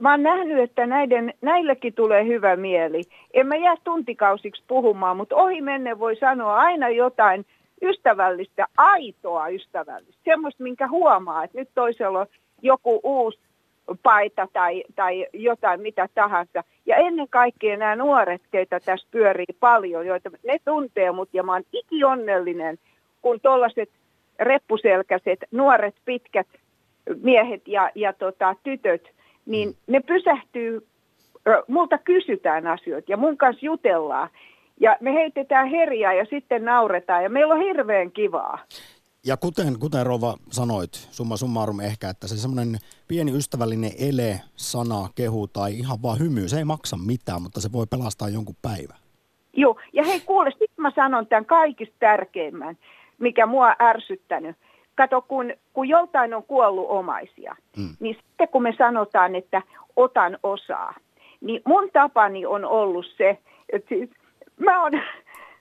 [0.00, 3.02] mä oon nähnyt, että näiden, näillekin tulee hyvä mieli.
[3.34, 7.46] En mä jää tuntikausiksi puhumaan, mutta ohi menne voi sanoa aina jotain
[7.82, 10.20] ystävällistä, aitoa ystävällistä.
[10.24, 12.26] Semmoista, minkä huomaa, että nyt toisella on
[12.62, 13.38] joku uusi
[14.02, 16.64] paita tai, tai jotain mitä tahansa.
[16.86, 21.52] Ja ennen kaikkea nämä nuoret, keitä tässä pyörii paljon, joita ne tuntee mut ja mä
[21.52, 22.78] oon ikionnellinen,
[23.22, 23.90] kun tuollaiset
[24.40, 26.46] reppuselkäiset, nuoret, pitkät
[27.22, 29.08] miehet ja, ja tota, tytöt,
[29.46, 29.74] niin mm.
[29.86, 30.86] ne pysähtyy,
[31.68, 34.28] multa kysytään asioita ja mun kanssa jutellaan.
[34.80, 38.58] Ja me heitetään herjaa ja sitten nauretaan ja meillä on hirveän kivaa.
[39.26, 45.08] Ja kuten, kuten Rova sanoit, summa summarum ehkä, että se semmoinen pieni ystävällinen ele, sana,
[45.14, 48.96] kehu tai ihan vaan hymy, se ei maksa mitään, mutta se voi pelastaa jonkun päivän.
[49.56, 52.78] Joo, ja hei kuule, sitten mä sanon tämän kaikista tärkeimmän,
[53.20, 54.56] mikä mua ärsyttänyt.
[54.94, 57.88] Kato, kun, kun joltain on kuollut omaisia, mm.
[58.00, 59.62] niin sitten kun me sanotaan, että
[59.96, 60.94] otan osaa,
[61.40, 63.38] niin mun tapani on ollut se,
[63.72, 64.10] että siis
[64.58, 64.92] mä oon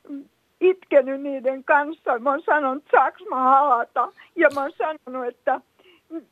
[0.71, 2.19] itkenyt niiden kanssa.
[2.19, 4.11] Mä oon sanonut, saaks mä halata?
[4.35, 5.61] Ja mä oon sanonut, että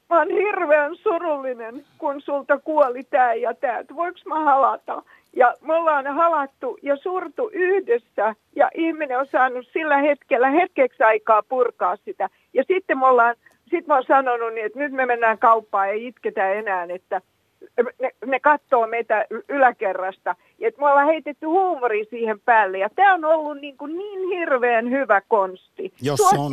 [0.10, 5.04] mä oon hirveän surullinen, kun sulta kuoli tää ja tää, että voiko mä halata?
[5.38, 11.44] Ja me ollaan halattu ja surtu yhdessä ja ihminen on saanut sillä hetkellä hetkeksi aikaa
[11.44, 12.30] purkaa sitä.
[12.54, 13.36] Ja sitten me ollaan,
[13.70, 17.22] sit mä oon sanonut niin, että nyt me mennään kauppaan ja itketä enää, että
[18.02, 20.36] ne, ne katsoo meitä yläkerrasta.
[20.60, 22.78] Ja että me ollaan heitetty huumori siihen päälle.
[22.78, 25.94] Ja tämä on ollut niin, kuin niin hirveän hyvä konsti.
[26.02, 26.52] Jos se on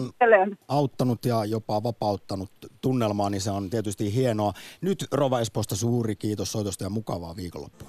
[0.68, 4.53] auttanut ja jopa vapauttanut tunnelmaa, niin se on tietysti hienoa.
[4.81, 7.88] Nyt Rova Espoosta suuri kiitos soitosta ja mukavaa viikonloppua.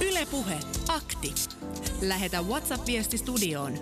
[0.00, 1.34] Ylepuhe akti.
[2.00, 3.72] Lähetä WhatsApp-viesti studioon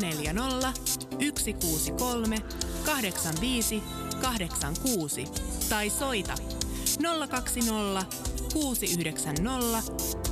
[0.00, 2.36] 040 163
[2.86, 3.82] 85
[4.20, 5.24] 86
[5.68, 6.34] tai soita
[7.28, 8.06] 020
[8.52, 9.82] 690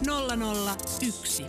[0.07, 1.45] 001.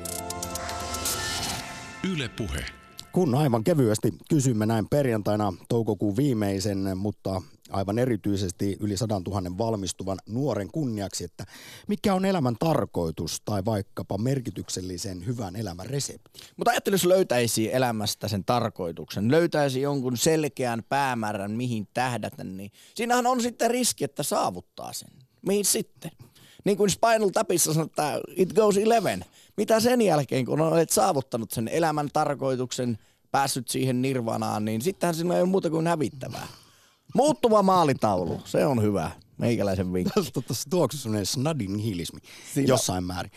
[2.11, 2.65] Yle Puhe.
[3.11, 10.17] Kun aivan kevyesti kysymme näin perjantaina toukokuun viimeisen, mutta aivan erityisesti yli 100 000 valmistuvan
[10.25, 11.45] nuoren kunniaksi, että
[11.87, 16.39] mikä on elämän tarkoitus tai vaikkapa merkityksellisen hyvän elämän resepti.
[16.57, 23.27] Mutta ajattelin, jos löytäisi elämästä sen tarkoituksen, löytäisi jonkun selkeän päämäärän, mihin tähdätä, niin siinähän
[23.27, 25.09] on sitten riski, että saavuttaa sen.
[25.41, 26.11] Mihin sitten?
[26.65, 29.25] Niin kuin Spinal Tapissa sanotaan, it goes eleven.
[29.57, 32.97] Mitä sen jälkeen, kun olet saavuttanut sen elämän tarkoituksen,
[33.31, 36.47] päässyt siihen nirvanaan, niin sittenhän sinulla ei ole muuta kuin hävittävää.
[37.15, 39.11] Muuttuva maalitaulu, se on hyvä.
[39.37, 40.13] Meikäläisen vinkki.
[40.33, 42.19] Tuossa tuoksu sellainen snadin nihilismi
[42.53, 42.67] Siinä.
[42.67, 43.31] jossain määrin.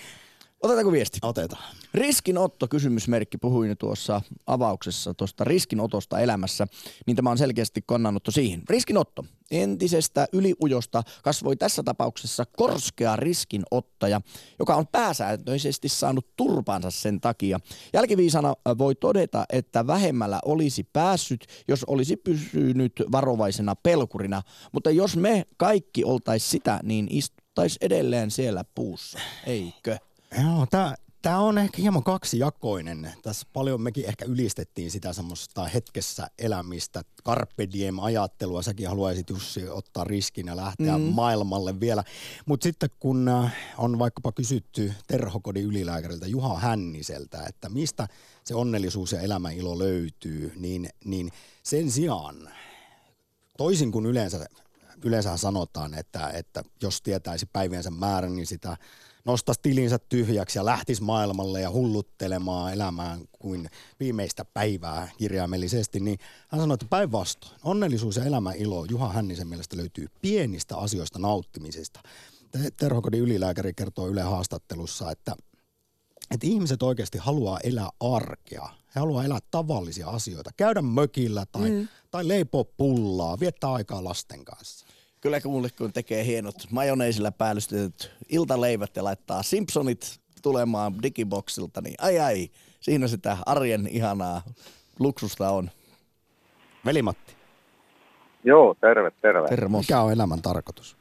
[0.63, 1.19] Otetaanko viesti?
[1.23, 1.63] Otetaan.
[1.95, 6.67] Riskinotto, kysymysmerkki, puhuin tuossa avauksessa tuosta riskinotosta elämässä,
[7.07, 8.63] niin tämä on selkeästi kannanotto siihen.
[8.71, 9.25] Riskinotto.
[9.51, 14.21] Entisestä yliujosta kasvoi tässä tapauksessa korskea riskinottaja,
[14.59, 17.61] joka on pääsääntöisesti saanut turpaansa sen takia.
[17.93, 25.47] Jälkiviisana voi todeta, että vähemmällä olisi päässyt, jos olisi pysynyt varovaisena pelkurina, mutta jos me
[25.57, 29.99] kaikki oltaisi sitä, niin istuttaisi edelleen siellä puussa, eikö?
[30.39, 33.13] Joo, tämä Tämä on ehkä hieman kaksijakoinen.
[33.23, 38.63] Tässä paljon mekin ehkä ylistettiin sitä semmoista hetkessä elämistä, carpe diem ajattelua.
[38.63, 41.05] Säkin haluaisit Jussi ottaa riskin ja lähteä mm.
[41.05, 42.05] maailmalle vielä.
[42.47, 48.09] Mutta sitten kun äh, on vaikkapa kysytty terhokodin ylilääkäriltä Juha Hänniseltä, että mistä
[48.45, 52.49] se onnellisuus ja elämänilo löytyy, niin, niin sen sijaan
[53.59, 54.47] toisin kuin yleensä,
[55.05, 58.77] yleensä sanotaan, että, että jos tietäisi päiviensä määrän, niin sitä–
[59.25, 63.69] nostaisi tilinsä tyhjäksi ja lähtisi maailmalle ja hulluttelemaan elämään kuin
[64.01, 69.77] viimeistä päivää kirjaimellisesti, niin hän sanoi, että päinvastoin onnellisuus ja elämän ilo Juha Hännisen mielestä
[69.77, 72.01] löytyy pienistä asioista nauttimisesta.
[72.77, 75.37] Terhokodin ylilääkäri kertoo Yle haastattelussa, että,
[76.31, 78.69] että ihmiset oikeasti haluaa elää arkea.
[78.95, 81.89] He haluaa elää tavallisia asioita, käydä mökillä tai, mm.
[82.11, 84.87] tai leipoa pullaa, viettää aikaa lasten kanssa.
[85.23, 92.19] Kyllä mulle kun tekee hienot majoneisilla päällystetyt iltaleivät ja laittaa Simpsonit tulemaan digiboksilta, niin ai
[92.19, 94.43] ai, siinä sitä arjen ihanaa
[94.99, 95.71] luksusta on.
[96.85, 97.35] Velimatti.
[98.45, 99.49] Joo, terve, terve.
[99.49, 99.81] Termos.
[99.81, 100.97] Mikä on elämän tarkoitus?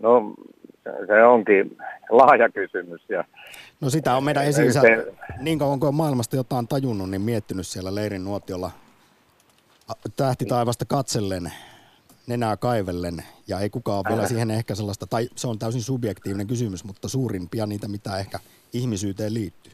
[0.00, 0.34] No,
[1.06, 1.78] se onkin
[2.10, 3.02] laaja kysymys.
[3.08, 3.24] Ja
[3.80, 4.80] no sitä on meidän esinsä,
[5.40, 8.70] niin kauan kuin on maailmasta jotain tajunnut, niin miettinyt siellä leirin nuotiolla
[10.16, 11.52] tähti taivasta katsellen
[12.26, 13.14] nenää kaivellen,
[13.48, 17.08] ja ei kukaan ole vielä siihen ehkä sellaista, tai se on täysin subjektiivinen kysymys, mutta
[17.08, 18.38] suurimpia niitä, mitä ehkä
[18.72, 19.72] ihmisyyteen liittyy.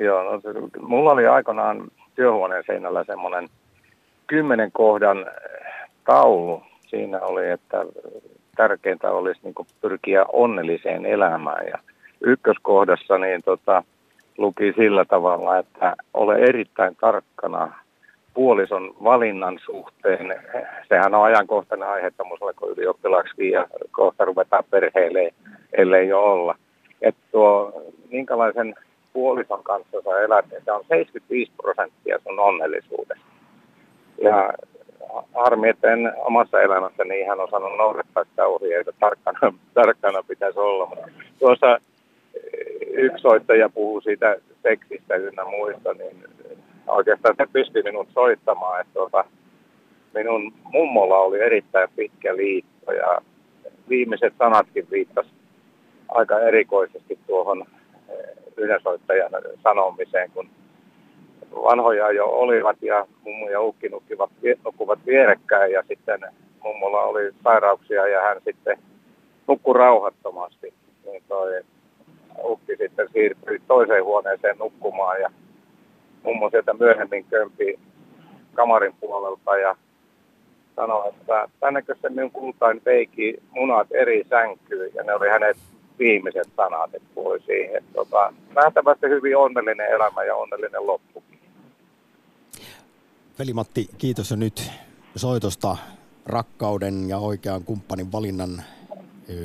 [0.00, 0.40] Joo, no,
[0.80, 3.48] mulla oli aikanaan työhuoneen seinällä semmoinen
[4.26, 6.62] kymmenen kohdan eh, taulu.
[6.86, 7.84] Siinä oli, että
[8.56, 11.66] tärkeintä olisi niin pyrkiä onnelliseen elämään.
[11.66, 11.78] Ja
[12.20, 13.82] ykköskohdassa niin tota,
[14.38, 17.78] luki sillä tavalla, että ole erittäin tarkkana
[18.38, 20.42] puolison valinnan suhteen.
[20.88, 25.30] Sehän on ajankohtainen aihe tämmöisellä ylioppilaaksi ja kohta ruvetaan perheelle,
[25.72, 26.54] ellei jo olla.
[27.02, 28.74] Että tuo, minkälaisen
[29.12, 33.24] puolison kanssa sä elät, niin se on 75 prosenttia sun onnellisuudesta.
[34.22, 34.52] Ja
[35.34, 38.92] harmi, että en omassa elämässäni ihan osannut noudattaa sitä ohjeita.
[39.00, 40.86] Tarkkana, tarkkana pitäisi olla.
[40.86, 41.08] Mutta
[41.38, 41.78] tuossa
[42.90, 46.24] yksi soittaja puhuu siitä seksistä ynnä muista, niin
[46.88, 49.24] oikeastaan se pisti minut soittamaan, että tuota,
[50.14, 53.20] minun mummolla oli erittäin pitkä liitto ja
[53.88, 55.28] viimeiset sanatkin viittasi
[56.08, 57.64] aika erikoisesti tuohon
[58.56, 59.30] yhden soittajan
[59.62, 60.48] sanomiseen, kun
[61.62, 64.30] vanhoja jo olivat ja mummo ja ukki nukkivat,
[64.64, 66.20] nukkuvat vierekkäin ja sitten
[66.62, 68.78] mummolla oli sairauksia ja hän sitten
[69.48, 70.74] nukkui rauhattomasti.
[71.04, 71.62] Niin toi
[72.44, 75.30] ukki sitten siirtyi toiseen huoneeseen nukkumaan ja
[76.24, 77.78] mummo sieltä myöhemmin kömpi
[78.54, 79.76] kamarin puolelta ja
[80.76, 85.56] sanoi, että tännenkö se minun kultain veiki munat eri sänkyyn ja ne oli hänet
[85.98, 87.84] viimeiset sanat, että voi siihen.
[87.92, 91.22] Tota, nähtävästi hyvin onnellinen elämä ja onnellinen loppu.
[93.38, 94.70] Veli-Matti, kiitos jo nyt
[95.16, 95.76] soitosta
[96.26, 98.62] rakkauden ja oikean kumppanin valinnan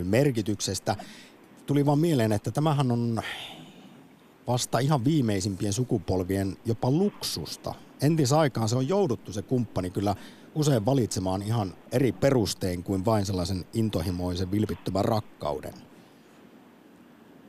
[0.04, 0.96] merkityksestä.
[1.66, 3.22] Tuli vaan mieleen, että tämähän on
[4.48, 7.74] vasta ihan viimeisimpien sukupolvien jopa luksusta.
[8.02, 10.16] Entisaikaan se on jouduttu se kumppani kyllä
[10.56, 15.74] usein valitsemaan ihan eri perustein kuin vain sellaisen intohimoisen vilpittömän rakkauden.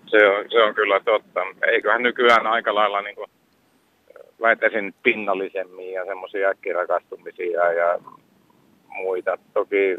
[0.07, 1.41] Se on, se on kyllä totta.
[1.73, 3.31] Eiköhän nykyään aika lailla niin kuin
[4.41, 7.99] väittäisin pinnallisemmin ja semmoisia äkkirakastumisia ja
[8.89, 9.39] muita.
[9.55, 9.97] Toki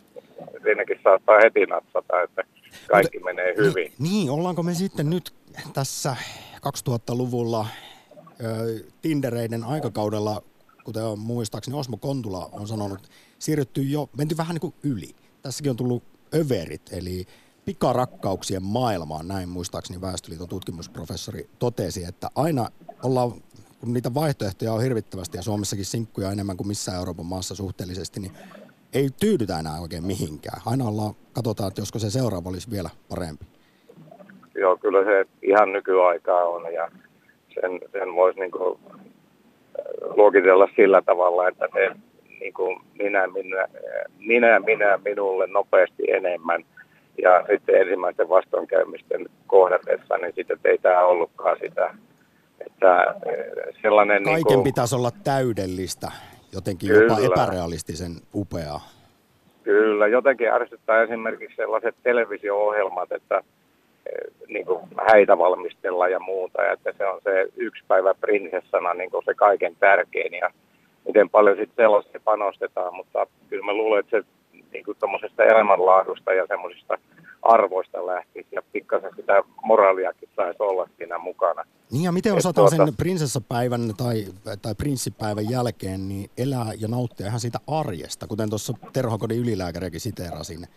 [0.63, 2.43] siinäkin saattaa heti natsata, että
[2.87, 3.93] kaikki Mutta, menee hyvin.
[3.99, 5.33] Niin, niin, ollaanko me sitten nyt
[5.73, 6.15] tässä
[6.65, 7.67] 2000-luvulla
[9.01, 10.43] Tindereiden aikakaudella,
[10.83, 13.09] kuten on muistaakseni Osmo Kontula on sanonut,
[13.39, 15.15] siirrytty jo, menty vähän niin kuin yli.
[15.41, 16.03] Tässäkin on tullut
[16.33, 17.27] överit, eli
[17.65, 22.69] pikarakkauksien maailmaan, näin muistaakseni Väestöliiton tutkimusprofessori totesi, että aina
[23.03, 23.31] ollaan,
[23.79, 28.31] kun niitä vaihtoehtoja on hirvittävästi ja Suomessakin sinkkuja enemmän kuin missään Euroopan maassa suhteellisesti, niin
[28.93, 30.61] ei tyydytä enää oikein mihinkään.
[30.65, 33.54] Aina ollaan, katsotaan, että josko se seuraava olisi vielä parempi.
[34.55, 36.91] Joo, kyllä se ihan nykyaikaa on ja
[37.53, 38.79] sen, sen voisi niin kuin
[40.17, 41.91] luokitella sillä tavalla, että te
[42.39, 43.67] niin kuin minä, minä,
[44.19, 46.63] minä, minä minulle nopeasti enemmän–
[47.23, 51.95] ja sitten ensimmäisten vastoinkäymisten kohdatessa, niin sitten ei tämä ollutkaan sitä.
[52.67, 56.11] Että eh, sellainen Kaiken niin kuin, pitäisi olla täydellistä,
[56.53, 58.81] jotenkin kyllä, jopa epärealistisen upeaa.
[59.63, 63.41] Kyllä, jotenkin ärsyttää esimerkiksi sellaiset televisio-ohjelmat, että
[64.47, 64.79] niin kuin
[65.11, 69.33] häitä valmistella ja muuta, ja että se on se yksi päivä prinsessana niin kuin se
[69.33, 70.49] kaiken tärkein, ja
[71.07, 74.23] miten paljon sitten sellaista panostetaan, mutta kyllä mä luulen, että se
[74.73, 74.97] niin kuin
[75.51, 76.97] elämänlaadusta ja semmoisista
[77.41, 78.47] arvoista lähtisi.
[78.51, 81.63] Ja pikkasen sitä moraaliakin saisi olla siinä mukana.
[81.91, 84.25] Niin ja miten osataan tuota, sen prinsessapäivän tai,
[84.61, 90.67] tai prinssipäivän jälkeen niin elää ja nauttia ihan siitä arjesta, kuten tuossa Terhokodin ylilääkäriäkin siteerasin,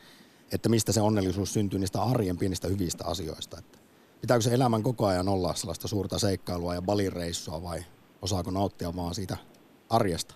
[0.55, 3.57] että mistä se onnellisuus syntyy niistä arjen pienistä hyvistä asioista.
[3.59, 3.79] Että
[4.21, 7.79] pitääkö se elämän koko ajan olla sellaista suurta seikkailua ja balireissua vai
[8.23, 9.37] osaako nauttia vaan siitä
[9.91, 10.35] arjesta?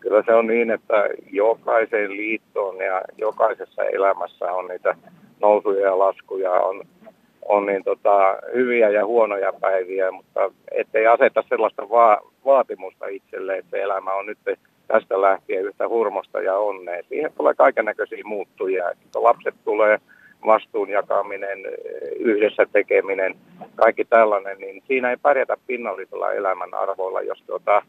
[0.00, 4.96] Kyllä se on niin, että jokaiseen liittoon ja jokaisessa elämässä on niitä
[5.40, 6.84] nousuja ja laskuja, on,
[7.48, 13.76] on niin tota, hyviä ja huonoja päiviä, mutta ettei aseta sellaista va- vaatimusta itselle, että
[13.76, 14.38] elämä on nyt
[14.92, 17.02] tästä lähtien yhtä hurmosta ja onnea.
[17.08, 18.90] Siihen tulee kaiken näköisiä muuttujia.
[18.90, 19.98] Että lapset tulee,
[20.46, 21.58] vastuun jakaminen,
[22.18, 23.34] yhdessä tekeminen,
[23.74, 27.82] kaikki tällainen, niin siinä ei pärjätä pinnallisella elämän arvoilla, jos tuota,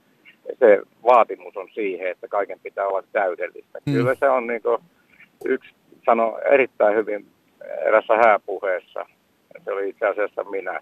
[0.60, 3.80] se vaatimus on siihen, että kaiken pitää olla täydellistä.
[3.86, 3.94] Mm.
[3.94, 4.62] Kyllä se on niin
[5.46, 5.70] yksi
[6.06, 7.26] sano erittäin hyvin
[7.86, 9.06] erässä hääpuheessa,
[9.66, 10.80] se oli itse asiassa minä,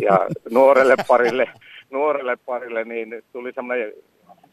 [0.00, 0.18] ja
[0.50, 1.48] nuorelle parille,
[1.90, 3.92] nuorelle parille niin tuli semmoinen,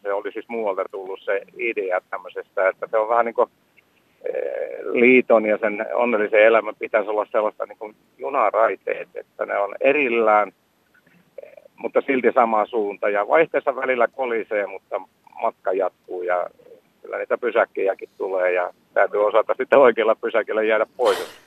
[0.04, 3.50] se oli siis muualta tullut se idea tämmöisestä, että se on vähän niin kuin
[4.26, 9.76] eh, liiton ja sen onnellisen elämän pitäisi olla sellaista niin kuin junaraiteet, että ne on
[9.82, 10.52] erillään–
[11.84, 13.10] mutta silti sama suunta.
[13.10, 15.02] Ja vaihteessa välillä kolisee, mutta
[15.42, 16.50] matka jatkuu ja
[17.02, 21.43] kyllä niitä pysäkkejäkin tulee ja täytyy osata sitten oikealla pysäkillä jäädä pois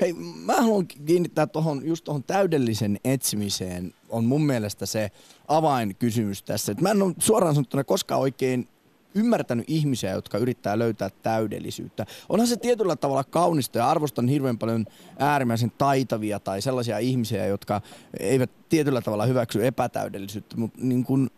[0.00, 0.12] Hei,
[0.44, 5.10] mä haluan kiinnittää tohon, just tuohon täydellisen etsimiseen on mun mielestä se
[5.48, 6.72] avainkysymys tässä.
[6.72, 8.68] Et mä en ole suoraan sanottuna koskaan oikein
[9.14, 12.06] ymmärtänyt ihmisiä, jotka yrittää löytää täydellisyyttä.
[12.28, 14.86] Onhan se tietyllä tavalla kaunista ja arvostan hirveän paljon
[15.18, 17.80] äärimmäisen taitavia tai sellaisia ihmisiä, jotka
[18.20, 21.30] eivät tietyllä tavalla hyväksy epätäydellisyyttä, mutta niin kun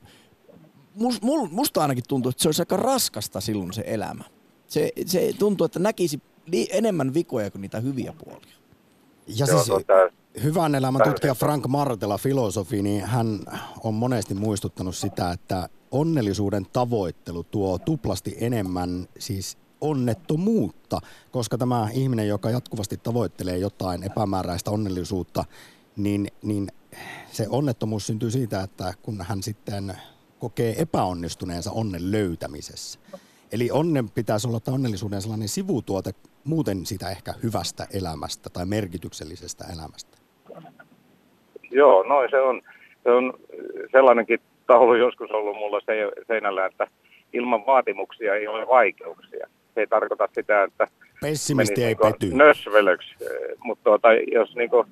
[1.51, 4.25] musta ainakin tuntuu, että se olisi aika raskasta silloin se elämä.
[4.67, 8.57] Se, se tuntuu, että näkisi li- enemmän vikoja kuin niitä hyviä puolia.
[9.27, 9.93] Ja Joo, siis tota,
[10.43, 13.41] hyvän elämän tutkija Frank Martela, filosofi, niin hän
[13.85, 22.29] on monesti muistuttanut sitä, että onnellisuuden tavoittelu tuo tuplasti enemmän siis onnettomuutta, koska tämä ihminen,
[22.29, 25.45] joka jatkuvasti tavoittelee jotain epämääräistä onnellisuutta,
[25.97, 26.69] niin, niin
[27.33, 29.97] se onnettomuus syntyy siitä, että kun hän sitten
[30.39, 32.99] kokee epäonnistuneensa onnen löytämisessä.
[33.53, 36.15] Eli onnen pitäisi olla tai onnellisuuden sellainen sivutuote
[36.45, 40.19] muuten sitä ehkä hyvästä elämästä tai merkityksellisestä elämästä.
[41.71, 42.63] Joo, noin se on.
[43.03, 43.35] Se on
[43.93, 46.87] sellainenkin taulu joskus ollut mulla se- seinällä, että
[47.33, 49.47] ilman vaatimuksia ei ole vaikeuksia.
[49.75, 50.87] Se ei tarkoita sitä, että
[51.21, 52.35] Pessimisti ei pety.
[52.35, 53.15] nösvelöksi,
[53.65, 54.87] mutta tuota, jos niinku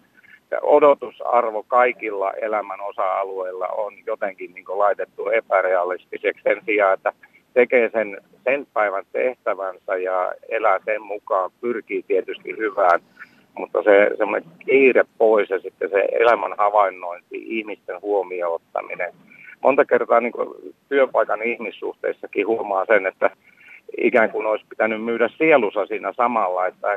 [0.62, 7.12] odotusarvo kaikilla elämän osa-alueilla on jotenkin niinku laitettu epärealistiseksi sen sijaan, että
[7.55, 13.01] tekee sen, sen päivän tehtävänsä ja elää sen mukaan, pyrkii tietysti hyvään,
[13.59, 19.12] mutta se semmoinen kiire pois ja sitten se elämän havainnointi, ihmisten huomioon ottaminen.
[19.62, 20.32] Monta kertaa niin
[20.88, 23.30] työpaikan ihmissuhteissakin huomaa sen, että
[23.98, 26.88] ikään kuin olisi pitänyt myydä sielusa siinä samalla, että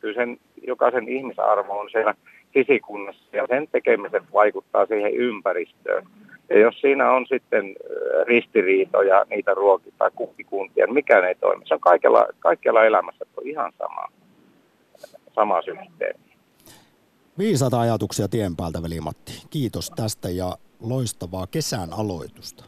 [0.00, 2.14] kyllä sen, jokaisen ihmisarvo on siellä
[2.52, 6.04] sisikunnassa ja sen tekemiset vaikuttaa siihen ympäristöön.
[6.50, 7.76] Ja jos siinä on sitten
[8.26, 11.66] ristiriitoja, niitä ruokitaan kuppikuntia, niin mikään ei toimi.
[11.66, 14.08] Se on kaikella, kaikkialla elämässä on ihan sama,
[15.34, 16.28] sama systeemi.
[17.38, 19.32] Viisaita ajatuksia tien päältä, veli Matti.
[19.50, 22.64] Kiitos tästä ja loistavaa kesän aloitusta.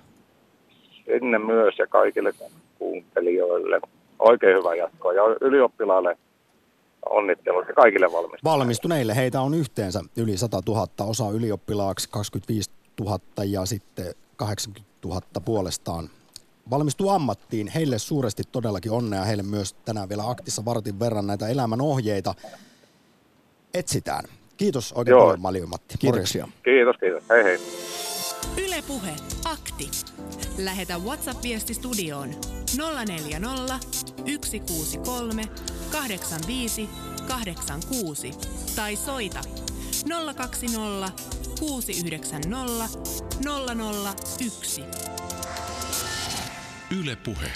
[1.04, 2.32] Sinne myös ja kaikille
[2.78, 3.80] kuuntelijoille
[4.18, 6.18] oikein hyvää jatkoa ja ylioppilaille
[7.10, 8.44] onnittelut ja kaikille valmistajille.
[8.44, 12.70] Valmistuneille heitä on yhteensä yli 100 000, osa ylioppilaaksi 25
[13.04, 16.10] 000 ja sitten 80 000 puolestaan
[16.70, 17.68] valmistuu ammattiin.
[17.68, 19.24] Heille suuresti todellakin onnea.
[19.24, 22.34] Heille myös tänään vielä aktissa vartin verran näitä elämän ohjeita
[23.74, 24.24] etsitään.
[24.56, 25.22] Kiitos oikein Joo.
[25.22, 25.94] paljon Malio Matti.
[25.98, 26.48] Kiitoksia.
[26.64, 27.22] Kiitos, kiitos.
[27.30, 27.58] Hei hei.
[28.64, 29.10] Yle Puhe.
[29.44, 29.90] Akti.
[30.58, 32.30] Lähetä WhatsApp-viesti studioon
[33.06, 33.78] 040
[34.44, 35.42] 163
[35.92, 36.88] 85
[37.28, 38.30] 86
[38.76, 39.40] tai soita
[40.36, 41.12] 020
[41.60, 42.88] 690
[44.38, 44.84] 001.
[47.00, 47.52] Yle Puhe.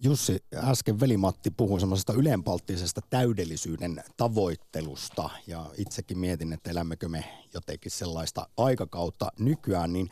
[0.00, 7.24] Jussi, äsken veli-Matti puhui semmoisesta ylenpalttisesta täydellisyyden tavoittelusta ja itsekin mietin, että elämmekö me
[7.54, 10.10] jotenkin sellaista aikakautta nykyään, niin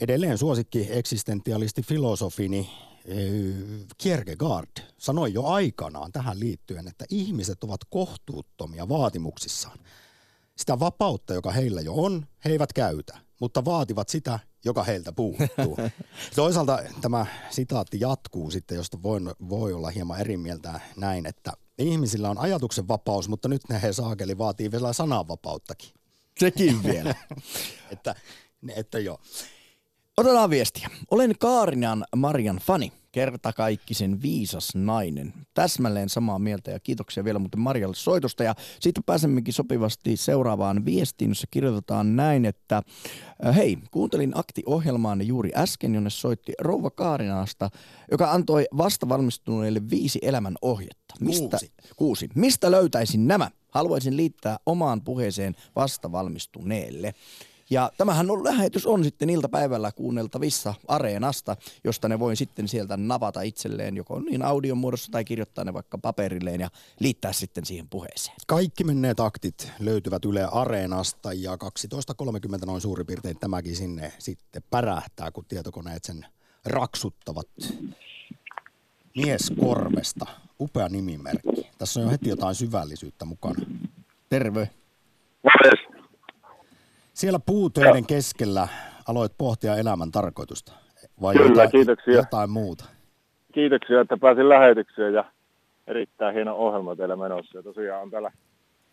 [0.00, 2.70] edelleen suosikki eksistentialisti filosofini
[3.04, 3.32] eh,
[3.98, 9.78] Kierkegaard sanoi jo aikanaan tähän liittyen, että ihmiset ovat kohtuuttomia vaatimuksissaan.
[10.56, 15.76] Sitä vapautta, joka heillä jo on, he eivät käytä, mutta vaativat sitä, joka heiltä puuttuu.
[16.36, 22.30] Toisaalta tämä sitaatti jatkuu sitten, josta voi, voi olla hieman eri mieltä näin, että ihmisillä
[22.30, 25.90] on ajatuksen vapaus, mutta nyt ne he saakeli vaatii vielä sananvapauttakin.
[26.38, 27.14] Sekin vielä.
[27.90, 28.14] Että,
[28.76, 29.18] että joo.
[30.16, 30.90] Otetaan viestiä.
[31.10, 32.92] Olen Kaarinan Marian fani.
[33.12, 35.32] Kertakaikkisen viisas nainen.
[35.54, 38.44] Täsmälleen samaa mieltä ja kiitoksia vielä muuten Marjalle soitosta.
[38.44, 42.82] Ja sitten pääsemmekin sopivasti seuraavaan viestiin, jossa kirjoitetaan näin, että
[43.46, 47.70] äh, hei, kuuntelin akti-ohjelmaanne juuri äsken, jonne soitti Rouva Kaarinasta,
[48.10, 51.14] joka antoi vastavalmistuneille viisi elämän ohjetta.
[51.20, 51.72] Mistä, Kuusi.
[51.96, 52.28] kuusi.
[52.34, 53.50] Mistä löytäisin nämä?
[53.70, 57.14] Haluaisin liittää omaan puheeseen vastavalmistuneelle.
[57.70, 63.42] Ja tämähän on, lähetys on sitten iltapäivällä kuunneltavissa Areenasta, josta ne voi sitten sieltä napata
[63.42, 66.68] itselleen joko niin audion muodossa tai kirjoittaa ne vaikka paperilleen ja
[67.00, 68.36] liittää sitten siihen puheeseen.
[68.46, 75.30] Kaikki menneet aktit löytyvät Yle Areenasta ja 12.30 noin suurin piirtein tämäkin sinne sitten pärähtää,
[75.30, 76.26] kun tietokoneet sen
[76.64, 77.48] raksuttavat
[79.16, 80.26] mieskorvesta.
[80.60, 81.70] Upea nimimerkki.
[81.78, 83.66] Tässä on jo heti jotain syvällisyyttä mukana.
[84.28, 84.70] Terve.
[85.42, 85.81] Morjes.
[87.22, 88.68] Siellä puutöiden keskellä
[89.08, 90.72] aloit pohtia elämän tarkoitusta.
[91.22, 92.14] Vai Kyllä, jotain, kiitoksia.
[92.14, 92.84] jotain muuta?
[93.54, 95.24] Kiitoksia, että pääsin lähetykseen ja
[95.86, 97.58] erittäin hieno ohjelma teillä menossa.
[97.58, 98.30] Ja tosiaan on täällä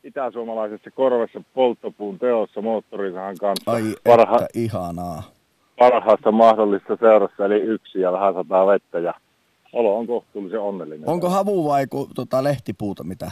[0.03, 5.23] itäsuomalaisessa korvessa polttopuun teossa moottorisahan kanssa Ai parha, että ihanaa.
[5.79, 9.13] parhaasta mahdollista seurassa, eli yksi ja vähän sataa vettä ja
[9.73, 11.09] olo on kohtuullisen onnellinen.
[11.09, 13.31] Onko havu vai ku, tota, lehtipuuta, mitä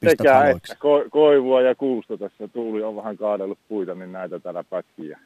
[0.00, 0.72] pistät Sekä haloiksi?
[0.72, 2.48] että ko- koivua ja kuusta tässä.
[2.48, 5.08] Tuuli on vähän kaadellut puita, niin näitä täällä pätkii.
[5.08, 5.18] ja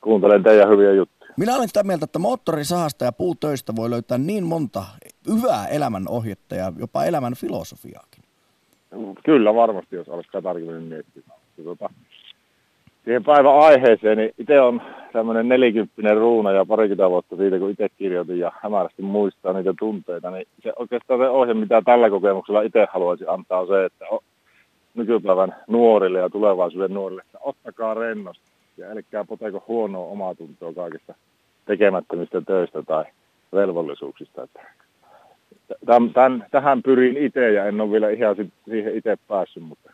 [0.00, 1.32] Kuuntelen teidän hyviä juttuja.
[1.36, 4.84] Minä olen sitä mieltä, että moottorisahasta ja puutöistä voi löytää niin monta
[5.28, 8.24] hyvää elämän ohjetta ja jopa elämän filosofiaakin.
[9.24, 11.22] Kyllä varmasti, jos alkaa tarkemmin miettiä.
[11.58, 11.90] Ja Tota,
[13.04, 14.82] siihen päivän aiheeseen, niin itse on
[15.12, 20.30] tämmöinen nelikymppinen ruuna ja parikymmentä vuotta siitä, kun itse kirjoitin ja hämärästi muistaa niitä tunteita,
[20.30, 24.04] niin se oikeastaan se ohje, mitä tällä kokemuksella itse haluaisin antaa, on se, että
[24.94, 28.44] nykypäivän nuorille ja tulevaisuuden nuorille, että ottakaa rennosti
[28.76, 31.14] ja älkää poteko huonoa omaa tuntoa kaikista
[31.66, 33.04] tekemättömistä töistä tai
[33.52, 34.42] velvollisuuksista.
[34.42, 34.60] Että
[35.86, 38.36] tämän, tämän, tähän pyrin itse ja en ole vielä ihan
[38.68, 39.92] siihen itse päässyt, mutta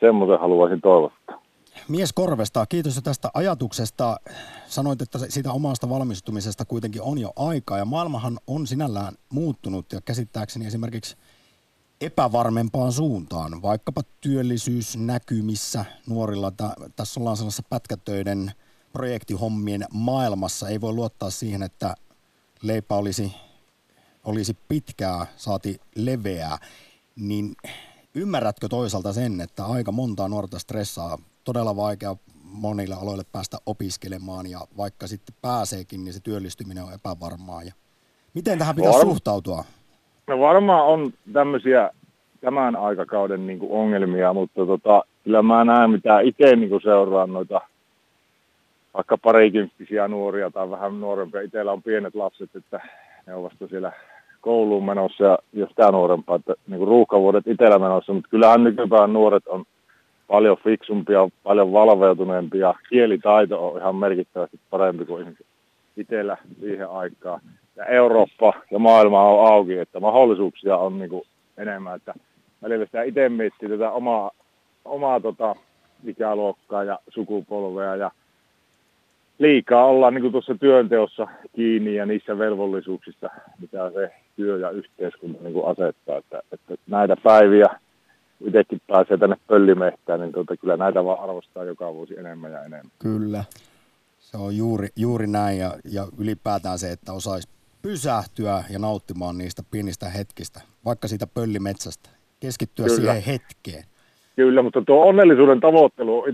[0.00, 1.47] semmoisen haluaisin toivottaa.
[1.88, 4.16] Mies Korvesta, kiitos jo tästä ajatuksesta.
[4.68, 10.00] Sanoit, että siitä omasta valmistumisesta kuitenkin on jo aikaa ja maailmahan on sinällään muuttunut ja
[10.00, 11.16] käsittääkseni esimerkiksi
[12.00, 16.50] epävarmempaan suuntaan, vaikkapa työllisyysnäkymissä nuorilla.
[16.50, 18.52] Tä- tässä ollaan sellaisessa pätkätöiden
[18.92, 20.68] projektihommien maailmassa.
[20.68, 21.94] Ei voi luottaa siihen, että
[22.62, 23.34] leipä olisi,
[24.24, 26.58] olisi pitkää, saati leveää.
[27.16, 27.56] Niin
[28.14, 31.18] ymmärrätkö toisaalta sen, että aika montaa nuorta stressaa,
[31.48, 32.16] todella vaikea
[32.52, 37.62] monille aloille päästä opiskelemaan ja vaikka sitten pääseekin, niin se työllistyminen on epävarmaa.
[37.62, 37.72] Ja
[38.34, 39.64] miten tähän pitäisi suhtautua?
[40.26, 41.90] No varmaan on tämmöisiä
[42.40, 47.32] tämän aikakauden niin kuin ongelmia, mutta tota, kyllä mä näen, mitä itse niin kuin seuraan
[47.32, 47.60] noita
[48.94, 51.40] vaikka parikymppisiä nuoria tai vähän nuorempia.
[51.40, 52.80] Itsellä on pienet lapset, että
[53.26, 53.92] ne on vasta siellä
[54.40, 59.12] kouluun menossa ja jos tämä nuorempaa, että niin kuin ruuhkavuodet itsellä menossa, mutta kyllähän nykypäivän
[59.12, 59.64] nuoret on
[60.28, 62.74] paljon fiksumpia, paljon valveutuneempia.
[62.90, 65.36] Kielitaito on ihan merkittävästi parempi kuin
[65.96, 67.40] itsellä siihen aikaan.
[67.76, 71.22] Ja Eurooppa ja maailma on auki, että mahdollisuuksia on niin kuin
[71.56, 71.96] enemmän.
[71.96, 72.14] Että
[72.62, 74.30] välillä sitä itse miettii tätä omaa,
[74.84, 75.54] omaa tota,
[76.04, 78.10] ikäluokkaa ja sukupolvea ja
[79.38, 85.42] liikaa ollaan niin kuin tuossa työnteossa kiinni ja niissä velvollisuuksissa, mitä se työ ja yhteiskunta
[85.42, 86.16] niin kuin asettaa.
[86.16, 87.66] Että, että näitä päiviä,
[88.46, 92.92] itsekin pääsee tänne pöllimehtään, niin tota, kyllä näitä vaan arvostaa joka vuosi enemmän ja enemmän.
[92.98, 93.44] Kyllä.
[94.18, 97.48] Se on juuri, juuri näin ja, ja ylipäätään se, että osaisi
[97.82, 102.10] pysähtyä ja nauttimaan niistä pienistä hetkistä, vaikka siitä pöllimetsästä.
[102.40, 102.96] Keskittyä Kyllä.
[102.96, 103.84] siihen hetkeen.
[104.36, 106.24] Kyllä, mutta tuo onnellisuuden tavoittelu,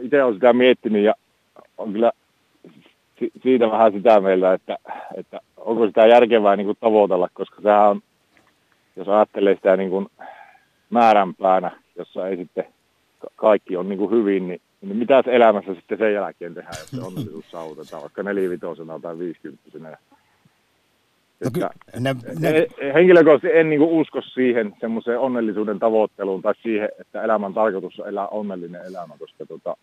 [0.00, 1.14] itse olen sitä miettinyt ja
[1.78, 2.12] on kyllä
[3.18, 4.78] si- siitä vähän sitä meillä, että,
[5.14, 8.00] että onko sitä järkevää niin kuin tavoitella, koska sehän on,
[8.96, 10.06] jos ajattelee sitä niin kuin
[10.90, 12.64] määränpäänä, jossa ei sitten
[13.18, 16.90] ka- kaikki on niin kuin hyvin, niin, niin mitä elämässä sitten sen jälkeen tehdään, jos
[16.90, 19.96] se onnellisuus saavutetaan, vaikka nelivitosena tai viisikymppisenä.
[21.44, 21.50] No
[22.00, 22.66] ne, ne.
[22.94, 28.28] Henkilökohtaisesti en niinku usko siihen semmoiseen onnellisuuden tavoitteluun tai siihen, että elämän tarkoitus on elää
[28.28, 29.76] onnellinen elämä, koska tota,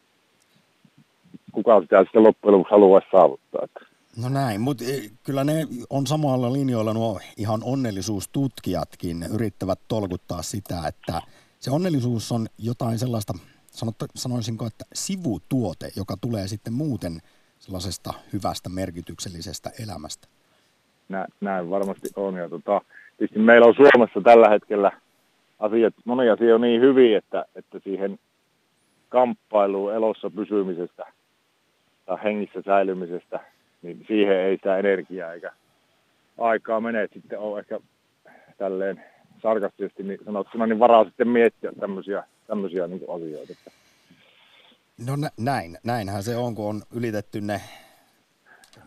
[1.52, 3.62] kuka sitä sitten loppujen lopuksi haluaisi saavuttaa.
[3.64, 4.84] Että no näin, mutta
[5.24, 11.22] kyllä ne on samalla linjoilla nuo ihan onnellisuustutkijatkin yrittävät tolkuttaa sitä, että
[11.60, 13.34] se onnellisuus on jotain sellaista,
[13.68, 17.20] sanotta, sanoisinko, että sivutuote, joka tulee sitten muuten
[17.60, 20.28] sellaisesta hyvästä merkityksellisestä elämästä.
[21.10, 22.36] nä, näin varmasti on.
[22.36, 22.82] Ja tota,
[23.18, 24.92] tietysti meillä on Suomessa tällä hetkellä
[25.60, 28.20] asiat, moni asia on niin hyvin, että, että siihen
[29.10, 31.06] kamppailuun elossa pysymisestä
[32.06, 33.40] tai hengissä säilymisestä,
[33.82, 35.52] niin siihen ei sitä energiaa eikä
[36.38, 37.08] aikaa mene.
[37.14, 37.80] Sitten on ehkä
[38.58, 39.04] tälleen
[39.42, 43.54] sarkastisesti niin sanottuna, niin varaa sitten miettiä tämmöisiä, tämmöisiä niin asioita.
[45.08, 47.62] No nä- näin, näinhän se on, kun on ylitetty ne,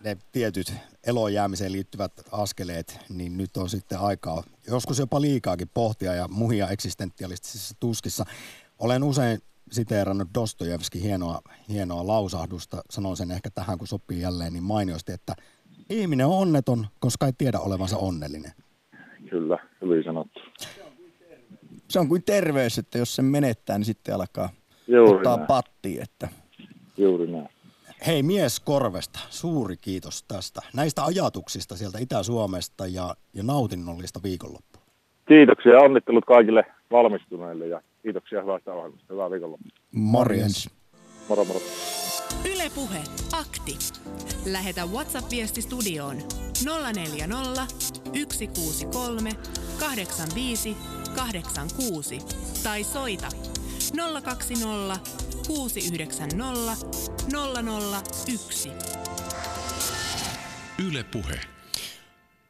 [0.04, 0.72] ne tietyt
[1.06, 7.76] elojäämiseen liittyvät askeleet, niin nyt on sitten aikaa joskus jopa liikaakin pohtia ja muhia eksistentialistisissa
[7.80, 8.24] tuskissa.
[8.78, 9.38] Olen usein
[9.70, 11.38] siteerannut Dostojevskin hienoa,
[11.68, 15.34] hienoa lausahdusta, sanon sen ehkä tähän kun sopii jälleen niin mainiosti, että
[15.90, 18.52] ihminen on onneton, koska ei tiedä olevansa onnellinen.
[19.30, 20.40] kyllä, hyvin sanottu.
[21.88, 24.48] Se on kuin terveys, että jos sen menettää, niin sitten alkaa
[24.88, 25.46] Juuri ottaa näin.
[25.46, 26.00] patti.
[26.00, 26.28] Että
[26.96, 27.48] Juuri näin.
[28.06, 30.60] Hei mies Korvesta, suuri kiitos tästä.
[30.74, 34.82] Näistä ajatuksista sieltä Itä-Suomesta ja, ja nautinnollista viikonloppua.
[35.28, 39.06] Kiitoksia ja onnittelut kaikille valmistuneille ja kiitoksia hyvästä ohjelmasta.
[39.14, 39.70] Hyvää viikonloppua.
[39.92, 40.70] Morjens.
[41.28, 41.60] Moro moro.
[42.44, 43.02] Yle Puhe,
[43.32, 43.78] akti.
[44.46, 46.16] Lähetä WhatsApp-viesti studioon
[46.94, 47.66] 040
[48.32, 49.30] 163
[49.80, 50.76] 85
[51.14, 52.18] 86
[52.62, 53.28] tai soita
[54.24, 55.00] 020
[55.46, 56.76] 690
[58.28, 58.70] 001.
[60.88, 61.53] Yle Puhe.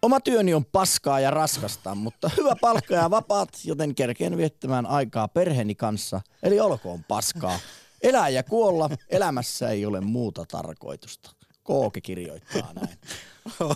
[0.05, 5.29] Oma työni on paskaa ja raskasta, mutta hyvä palkka ja vapaat, joten kerkeen viettämään aikaa
[5.29, 6.21] perheeni kanssa.
[6.43, 7.59] Eli olkoon paskaa.
[8.03, 11.31] Elää ja kuolla, elämässä ei ole muuta tarkoitusta
[11.63, 12.99] Kooke kirjoittaa näin.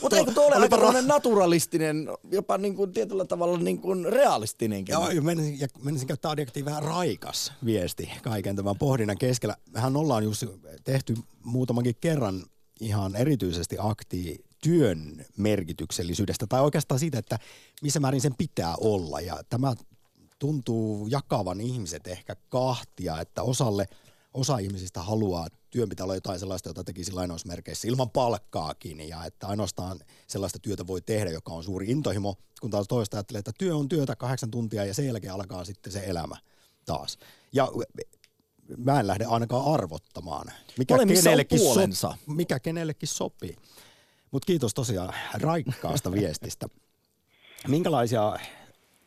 [0.03, 4.93] Mutta eikö tuo ole aika tämmönen naturalistinen, jopa niin kuin tietyllä tavalla niin kuin realistinenkin?
[4.93, 9.57] Joo, ja menisin, ja menisin käyttää adjektiivia vähän raikas viesti kaiken tämän pohdinnan keskellä.
[9.71, 10.45] Mehän ollaan just
[10.85, 11.15] tehty
[11.45, 12.45] muutamankin kerran
[12.81, 17.39] ihan erityisesti akti työn merkityksellisyydestä, tai oikeastaan siitä, että
[17.83, 19.21] missä määrin sen pitää olla.
[19.21, 19.75] Ja tämä
[20.39, 23.87] tuntuu jakavan ihmiset ehkä kahtia, että osalle
[24.35, 29.25] osa ihmisistä haluaa, että työn pitää olla jotain sellaista, jota tekisi lainausmerkeissä ilman palkkaakin, ja
[29.25, 33.53] että ainoastaan sellaista työtä voi tehdä, joka on suuri intohimo, kun taas toista ajattelee, että
[33.59, 36.37] työ on työtä kahdeksan tuntia, ja sen jälkeen alkaa sitten se elämä
[36.87, 37.19] taas.
[37.53, 37.69] Ja
[38.77, 40.47] mä en lähde ainakaan arvottamaan,
[40.79, 42.17] mikä, kenellekin, puolensa.
[42.27, 43.57] mikä kenellekin sopii.
[44.31, 46.67] Mutta kiitos tosiaan raikkaasta viestistä.
[47.69, 48.33] Minkälaisia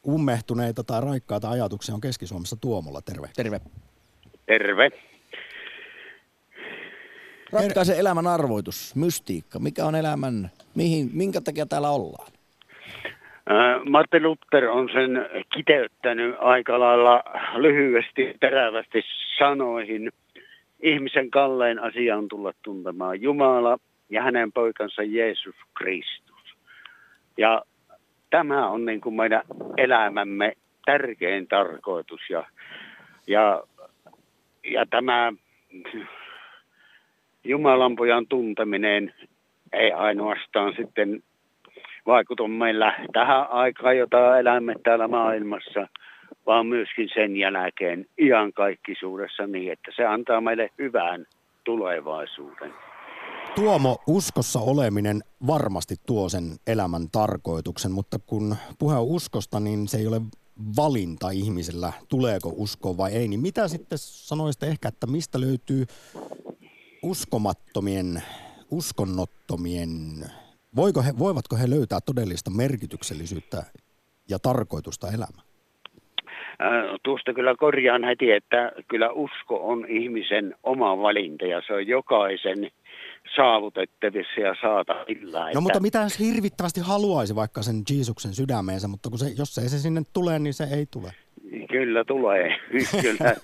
[0.07, 3.01] ummehtuneita tai raikkaita ajatuksia on Keski-Suomessa Tuomolla?
[3.01, 3.28] Terve.
[3.36, 3.61] Terve.
[4.45, 4.91] Terve.
[7.51, 9.59] Ratkaise elämän arvoitus, mystiikka.
[9.59, 12.32] Mikä on elämän, mihin, minkä takia täällä ollaan?
[13.89, 15.09] Martin Luther on sen
[15.53, 17.24] kiteyttänyt aika lailla
[17.57, 19.01] lyhyesti, terävästi
[19.38, 20.11] sanoihin.
[20.84, 23.78] Ihmisen kallein asia on tulla tuntemaan Jumala
[24.12, 26.55] ja hänen poikansa Jeesus Kristus.
[27.38, 27.62] Ja
[28.30, 29.41] tämä on niin kuin meidän
[29.78, 30.53] elämämme
[30.86, 32.22] tärkein tarkoitus.
[32.30, 32.45] Ja,
[33.28, 33.64] ja,
[34.64, 35.34] ja tämä
[37.43, 39.14] Jumalan pojan tunteminen
[39.74, 41.24] ei ainoastaan sitten
[42.05, 45.88] vaikuta meillä tähän aikaan, jota elämme täällä maailmassa,
[46.45, 51.26] vaan myöskin sen jälkeen iankaikkisuudessa niin, että se antaa meille hyvän
[51.64, 52.74] tulevaisuuden.
[53.56, 59.98] Tuomo, uskossa oleminen varmasti tuo sen elämän tarkoituksen, mutta kun puhe on uskosta, niin se
[59.98, 60.22] ei ole
[60.78, 63.28] valinta ihmisellä, tuleeko uskoa vai ei.
[63.28, 65.86] Niin mitä sitten sanoisitte ehkä, että mistä löytyy
[67.04, 68.24] uskomattomien,
[68.72, 69.89] uskonnottomien,
[70.76, 73.64] voiko he, voivatko he löytää todellista merkityksellisyyttä
[74.30, 75.48] ja tarkoitusta elämään?
[76.60, 81.88] Ää, Tuosta kyllä korjaan heti, että kyllä usko on ihmisen oma valinta ja se on
[81.88, 82.72] jokaisen
[83.36, 85.51] saavutettavissa ja saatavilla.
[85.53, 89.69] No mutta mitä jos hirvittävästi haluaisi vaikka sen Jeesuksen sydämeensä, mutta kun se, jos ei
[89.69, 91.11] se sinne tule, niin se ei tule.
[91.69, 92.57] Kyllä tulee.
[93.01, 93.36] kyllä.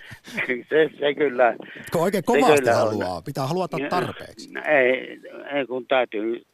[0.70, 1.56] Se, se kyllä.
[1.92, 2.78] Kun oikein kovasti kyllä on.
[2.78, 4.50] haluaa, pitää haluata tarpeeksi.
[4.68, 5.20] Ei,
[5.54, 6.46] ei kun täytyy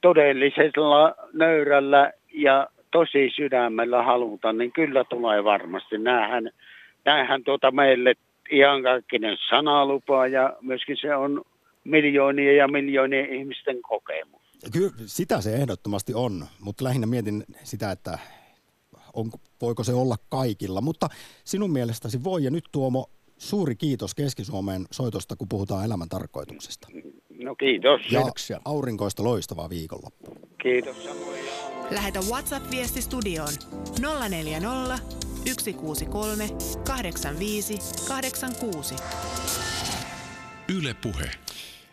[0.00, 5.98] todellisella nöyrällä ja tosi sydämellä haluta, niin kyllä tulee varmasti.
[5.98, 6.50] Näinhän,
[7.04, 8.14] näinhän tuota meille
[8.50, 11.42] ihan kaikkinen sanalupa ja myöskin se on
[11.84, 14.40] miljoonien ja miljoonien ihmisten kokemus.
[14.72, 18.18] Kyllä sitä se ehdottomasti on, mutta lähinnä mietin sitä, että
[19.14, 20.80] onko, voiko se olla kaikilla.
[20.80, 21.08] Mutta
[21.44, 26.88] sinun mielestäsi voi, ja nyt Tuomo, suuri kiitos Keski-Suomeen soitosta, kun puhutaan elämän tarkoituksesta.
[27.44, 28.00] No kiitos.
[28.50, 30.36] Ja aurinkoista loistavaa viikonloppua.
[30.62, 31.40] Kiitos samoin.
[31.90, 33.52] Lähetä WhatsApp-viesti studioon
[34.28, 34.98] 040
[35.46, 36.48] 163
[36.86, 37.78] 85
[38.08, 38.94] 86.
[40.78, 41.30] Yle Puhe.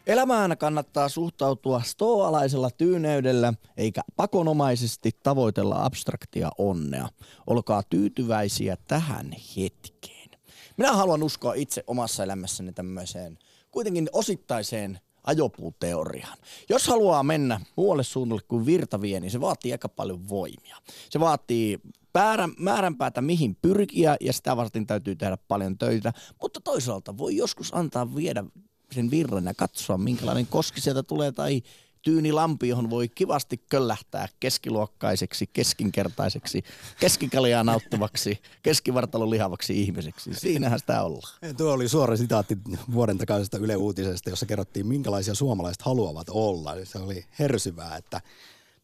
[0.07, 7.09] Elämään kannattaa suhtautua stoalaisella tyyneydellä eikä pakonomaisesti tavoitella abstraktia onnea.
[7.47, 10.29] Olkaa tyytyväisiä tähän hetkeen.
[10.77, 13.37] Minä haluan uskoa itse omassa elämässäni tämmöiseen
[13.71, 16.37] kuitenkin osittaiseen ajopuuteoriaan.
[16.69, 20.77] Jos haluaa mennä muualle suunnalle kuin virta vie, niin se vaatii aika paljon voimia.
[21.09, 21.79] Se vaatii
[22.13, 27.73] määrän, määränpäätä mihin pyrkiä ja sitä varten täytyy tehdä paljon töitä, mutta toisaalta voi joskus
[27.75, 28.43] antaa viedä
[28.91, 31.61] sen virran ja katsoa minkälainen koski sieltä tulee tai
[32.01, 36.63] tyyni lampi, johon voi kivasti köllähtää keskiluokkaiseksi, keskinkertaiseksi,
[36.99, 40.33] keskikaljaa nauttivaksi, keskivartalon lihavaksi ihmiseksi.
[40.33, 41.55] Siinähän sitä ollaan.
[41.57, 42.57] Tuo oli suora sitaatti
[42.93, 46.75] vuoden takaisesta Yle Uutisesta, jossa kerrottiin, minkälaisia suomalaiset haluavat olla.
[46.83, 48.21] Se oli hersyvää, että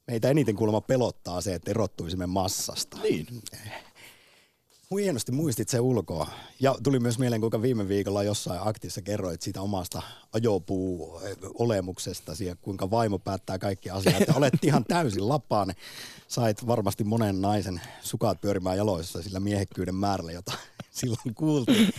[0.07, 2.97] meitä eniten kuulemma pelottaa se, että erottuisimme massasta.
[3.03, 3.27] Niin.
[4.97, 6.27] Hienosti muistit se ulkoa.
[6.59, 10.01] Ja tuli myös mieleen, kuinka viime viikolla jossain aktissa kerroit siitä omasta
[10.33, 14.19] ajopuu-olemuksestasi ja kuinka vaimo päättää kaikki asiat.
[14.27, 15.73] Ja olet ihan täysin lapaan.
[16.27, 20.53] Sait varmasti monen naisen sukat pyörimään jaloissa sillä miehekkyyden määrällä, jota
[20.91, 21.93] silloin kuultiin.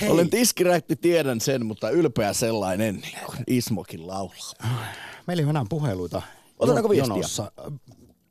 [0.00, 0.10] Hei.
[0.10, 4.84] Olen tiskirätti, tiedän sen, mutta ylpeä sellainen, niin kuin Ismokin laulaa.
[5.26, 6.22] Meillä ei ole enää puheluita
[6.58, 7.14] Otetaanko viestiä?
[7.14, 7.52] jonossa.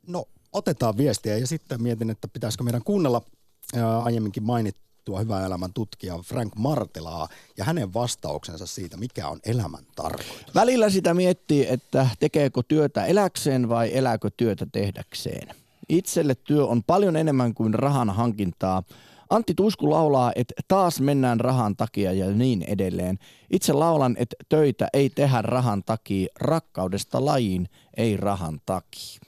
[0.06, 3.22] No, otetaan viestiä ja sitten mietin, että pitäisikö meidän kuunnella
[4.02, 10.54] aiemminkin mainittua hyvää elämän tutkija Frank Martelaa ja hänen vastauksensa siitä, mikä on elämän tarkoitus.
[10.54, 15.48] Välillä sitä miettii, että tekeekö työtä eläkseen vai elääkö työtä tehdäkseen.
[15.88, 18.82] Itselle työ on paljon enemmän kuin rahan hankintaa.
[19.30, 23.18] Antti Tuisku laulaa, että taas mennään rahan takia ja niin edelleen.
[23.50, 29.20] Itse laulan, että töitä ei tehdä rahan takia, rakkaudesta lajiin ei rahan takia.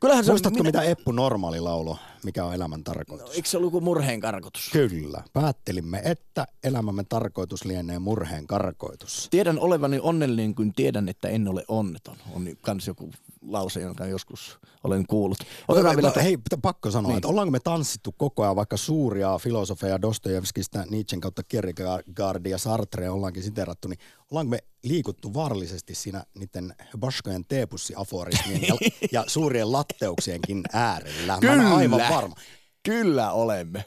[0.00, 0.68] Kyllähän se Muistatko, minä...
[0.68, 3.28] mitä Eppu Normaali laulo, mikä on elämän tarkoitus?
[3.28, 4.68] No, eikö se ollut kuin murheen karkoitus?
[4.72, 5.22] Kyllä.
[5.32, 9.28] Päättelimme, että elämämme tarkoitus lienee murheen karkoitus.
[9.30, 12.16] Tiedän olevani onnellinen, kun tiedän, että en ole onneton.
[12.34, 13.10] On kans joku
[13.42, 15.38] lause, jonka joskus olen kuullut.
[15.68, 16.12] Otetaan vielä...
[16.22, 17.16] Hei, pitää pakko sanoa, niin.
[17.16, 23.42] että ollaanko me tanssittu koko ajan vaikka suuria filosofeja Dostojevskista, Nietzschen kautta Kierkegaardia, Sartrea ollaankin
[23.42, 23.98] siterattu, niin
[24.30, 28.74] ollaanko me liikuttu vaarallisesti siinä niiden Baskojen teepussi-aforismien ja,
[29.12, 31.38] ja suurien latteuksienkin äärellä?
[31.40, 32.34] Kyllä, Mä aivan varma.
[32.82, 33.84] Kyllä olemme.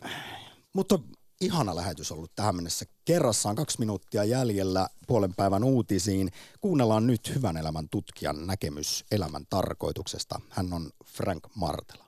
[0.73, 0.99] Mutta
[1.41, 2.85] ihana lähetys ollut tähän mennessä.
[3.05, 6.31] Kerrassaan kaksi minuuttia jäljellä puolen päivän uutisiin.
[6.61, 10.39] Kuunnellaan nyt hyvän elämän tutkijan näkemys elämän tarkoituksesta.
[10.49, 12.05] Hän on Frank Martela.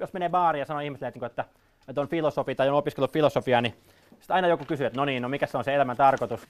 [0.00, 1.44] Jos menee baariin ja sanoo ihmisille, että, että,
[1.88, 3.74] että on filosofi tai on opiskellut filosofiaa, niin
[4.10, 6.40] sitten aina joku kysyy, että no niin, no mikä se on se elämän tarkoitus.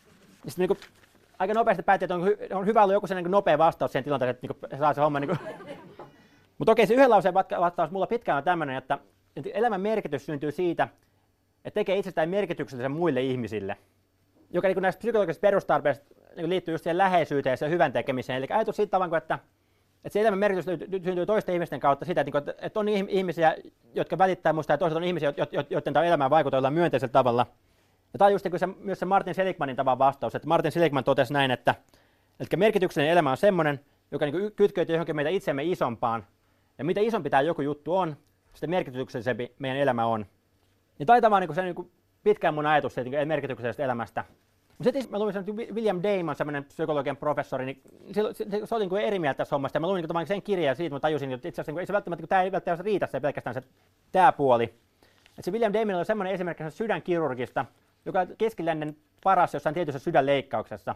[0.49, 0.79] Sitten niin
[1.39, 4.05] aika nopeasti päätti, että on, hy- on hyvä olla joku sellainen niin nopea vastaus siihen
[4.05, 5.21] tilanteeseen, että niin kuin, saa se homma.
[5.21, 5.39] Niin kuin.
[6.59, 8.99] Mutta okei, se yhden lauseen vastaus mulla pitkään on tämmöinen, että
[9.55, 10.89] elämän merkitys syntyy siitä,
[11.65, 13.77] että tekee itsestään merkityksellisen muille ihmisille,
[14.51, 18.37] joka niin näistä psykologisista perustarpeista niin liittyy just siihen läheisyyteen ja hyvän tekemiseen.
[18.37, 19.39] Eli ajatus siitä tavalla, että,
[20.05, 20.65] että se elämän merkitys
[21.05, 23.57] syntyy toisten ihmisten kautta sitä, että, niin että on ihmisiä,
[23.95, 25.35] jotka välittää minusta ja toisaalta on ihmisiä,
[25.71, 27.47] joiden tämä elämään vaikuttaa jollain myönteisellä tavalla.
[28.13, 31.05] Ja tämä on just niin se, myös se Martin Seligmanin tavan vastaus, että Martin Seligman
[31.05, 31.75] totesi näin, että,
[32.41, 33.81] että merkityksellinen elämä on semmoinen,
[34.11, 36.27] joka niin kytkeytyy johonkin meitä itsemme isompaan.
[36.79, 38.17] Ja mitä isompi tämä joku juttu on,
[38.55, 40.27] sitä merkityksellisempi meidän elämä on.
[40.99, 41.91] Niin taitaa vaan niin se niin
[42.23, 44.25] pitkään mun ajatus siitä niin merkityksellisestä elämästä.
[44.79, 48.87] Mutta sitten mä luin sen William Damon, semmoinen psykologian professori, niin se, se, se, oli
[48.87, 49.77] niin eri mieltä tässä hommasta.
[49.77, 51.87] Ja mä luin niin sen kirjan ja siitä mä tajusin, että itse asiassa niin ei
[51.87, 53.63] se välttämättä, tämä ei välttämättä riitä se pelkästään se
[54.13, 54.65] tämä puoli.
[55.39, 57.65] Et se William Damon oli semmoinen esimerkki sydänkirurgista,
[58.05, 60.95] joka on keskilännen paras jossain tietyssä sydänleikkauksessa.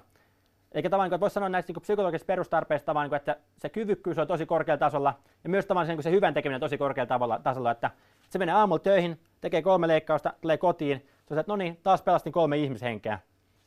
[0.73, 4.27] Eikä tavallaan, niin voisi sanoa näistä niin psykologisista perustarpeista, tavallaan, niin että se kyvykkyys on
[4.27, 5.15] tosi korkealla tasolla
[5.45, 7.91] ja myös tavallaan niin se hyvän tekeminen on tosi korkealla tasolla, että
[8.31, 12.03] se menee aamulla töihin, tekee kolme leikkausta, tulee kotiin, se on että no niin, taas
[12.03, 13.19] pelastin kolme ihmishenkeä.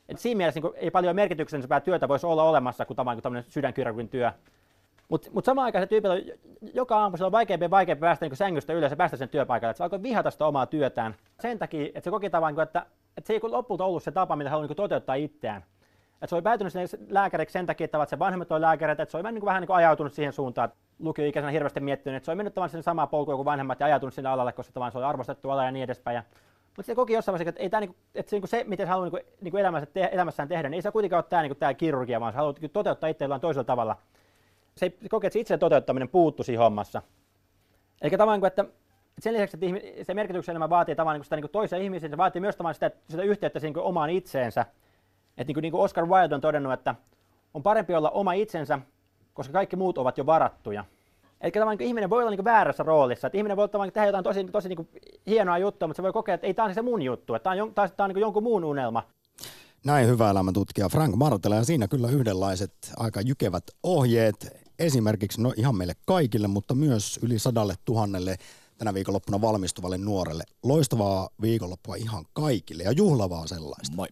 [0.08, 4.08] Et siinä mielessä niin ei paljon merkityksellisempää työtä voisi olla olemassa kuin tavallaan tämmöinen sydänkirurgin
[4.08, 4.32] työ.
[5.08, 6.18] Mutta mut samaan aikaan se tyyppi on,
[6.74, 9.70] joka aamu se on vaikeampi ja vaikeampi päästä niin sängystä ylös ja päästä sen työpaikalle.
[9.70, 12.86] Että se alkoi vihata sitä omaa työtään sen takia, että se koki tavan, että,
[13.16, 15.64] että se ei lopulta ollut se tapa, mitä haluaa niin toteuttaa itseään.
[16.22, 19.16] Että se oli päätynyt sinne lääkäriksi sen takia, että se vanhemmat oli lääkäreitä, että se
[19.16, 22.30] oli vähän niin, vähän niin kuin ajautunut siihen suuntaan, että lukioikäisenä hirveästi miettinyt, että se
[22.30, 25.04] oli mennyt tavallaan sinne samaa polkua kuin vanhemmat ja ajautunut sinne alalle, koska se oli
[25.04, 26.14] arvostettu ala ja niin edespäin.
[26.14, 26.22] Ja,
[26.76, 28.90] mutta se koki jossain vaiheessa, että, ei tämä, niinku, että se, niinku se, miten se
[28.90, 32.20] haluaa niinku, niinku elämässä te, elämässään tehdä, niin ei se kuitenkaan ole tämä, niinku, kirurgia,
[32.20, 33.96] vaan se haluaa niinku toteuttaa itse jollain toisella tavalla.
[34.76, 37.02] Se, se koki, että se itse toteuttaminen puuttu siinä hommassa.
[38.02, 38.64] Eli tavallaan, niinku, että
[39.18, 42.56] sen lisäksi, että se merkityksen elämä vaatii tavallaan niin sitä niin ihmisen, se vaatii myös
[42.72, 44.66] sitä, sitä yhteyttä omaan itseensä.
[45.38, 46.94] Että niin kuin, niin kuin Oscar Wilde on todennut, että
[47.54, 48.78] on parempi olla oma itsensä,
[49.34, 50.84] koska kaikki muut ovat jo varattuja.
[51.40, 53.26] Eli tavallaan niin ihminen voi olla niin väärässä roolissa.
[53.26, 54.88] Että ihminen voi tavallaan tehdä jotain tosi, tosi niin
[55.26, 57.62] hienoa juttua, mutta se voi kokea, että ei tämä on se mun juttu, että tämä
[57.62, 59.02] on, tämä on niin jonkun muun unelma.
[59.84, 65.76] Näin hyvä elämäntutkija Frank Martela ja siinä kyllä yhdenlaiset aika jykevät ohjeet esimerkiksi no ihan
[65.76, 68.36] meille kaikille, mutta myös yli sadalle tuhannelle
[68.78, 70.44] tänä viikonloppuna valmistuvalle nuorelle.
[70.62, 73.96] Loistavaa viikonloppua ihan kaikille ja juhlavaa sellaista.
[73.96, 74.08] Moi.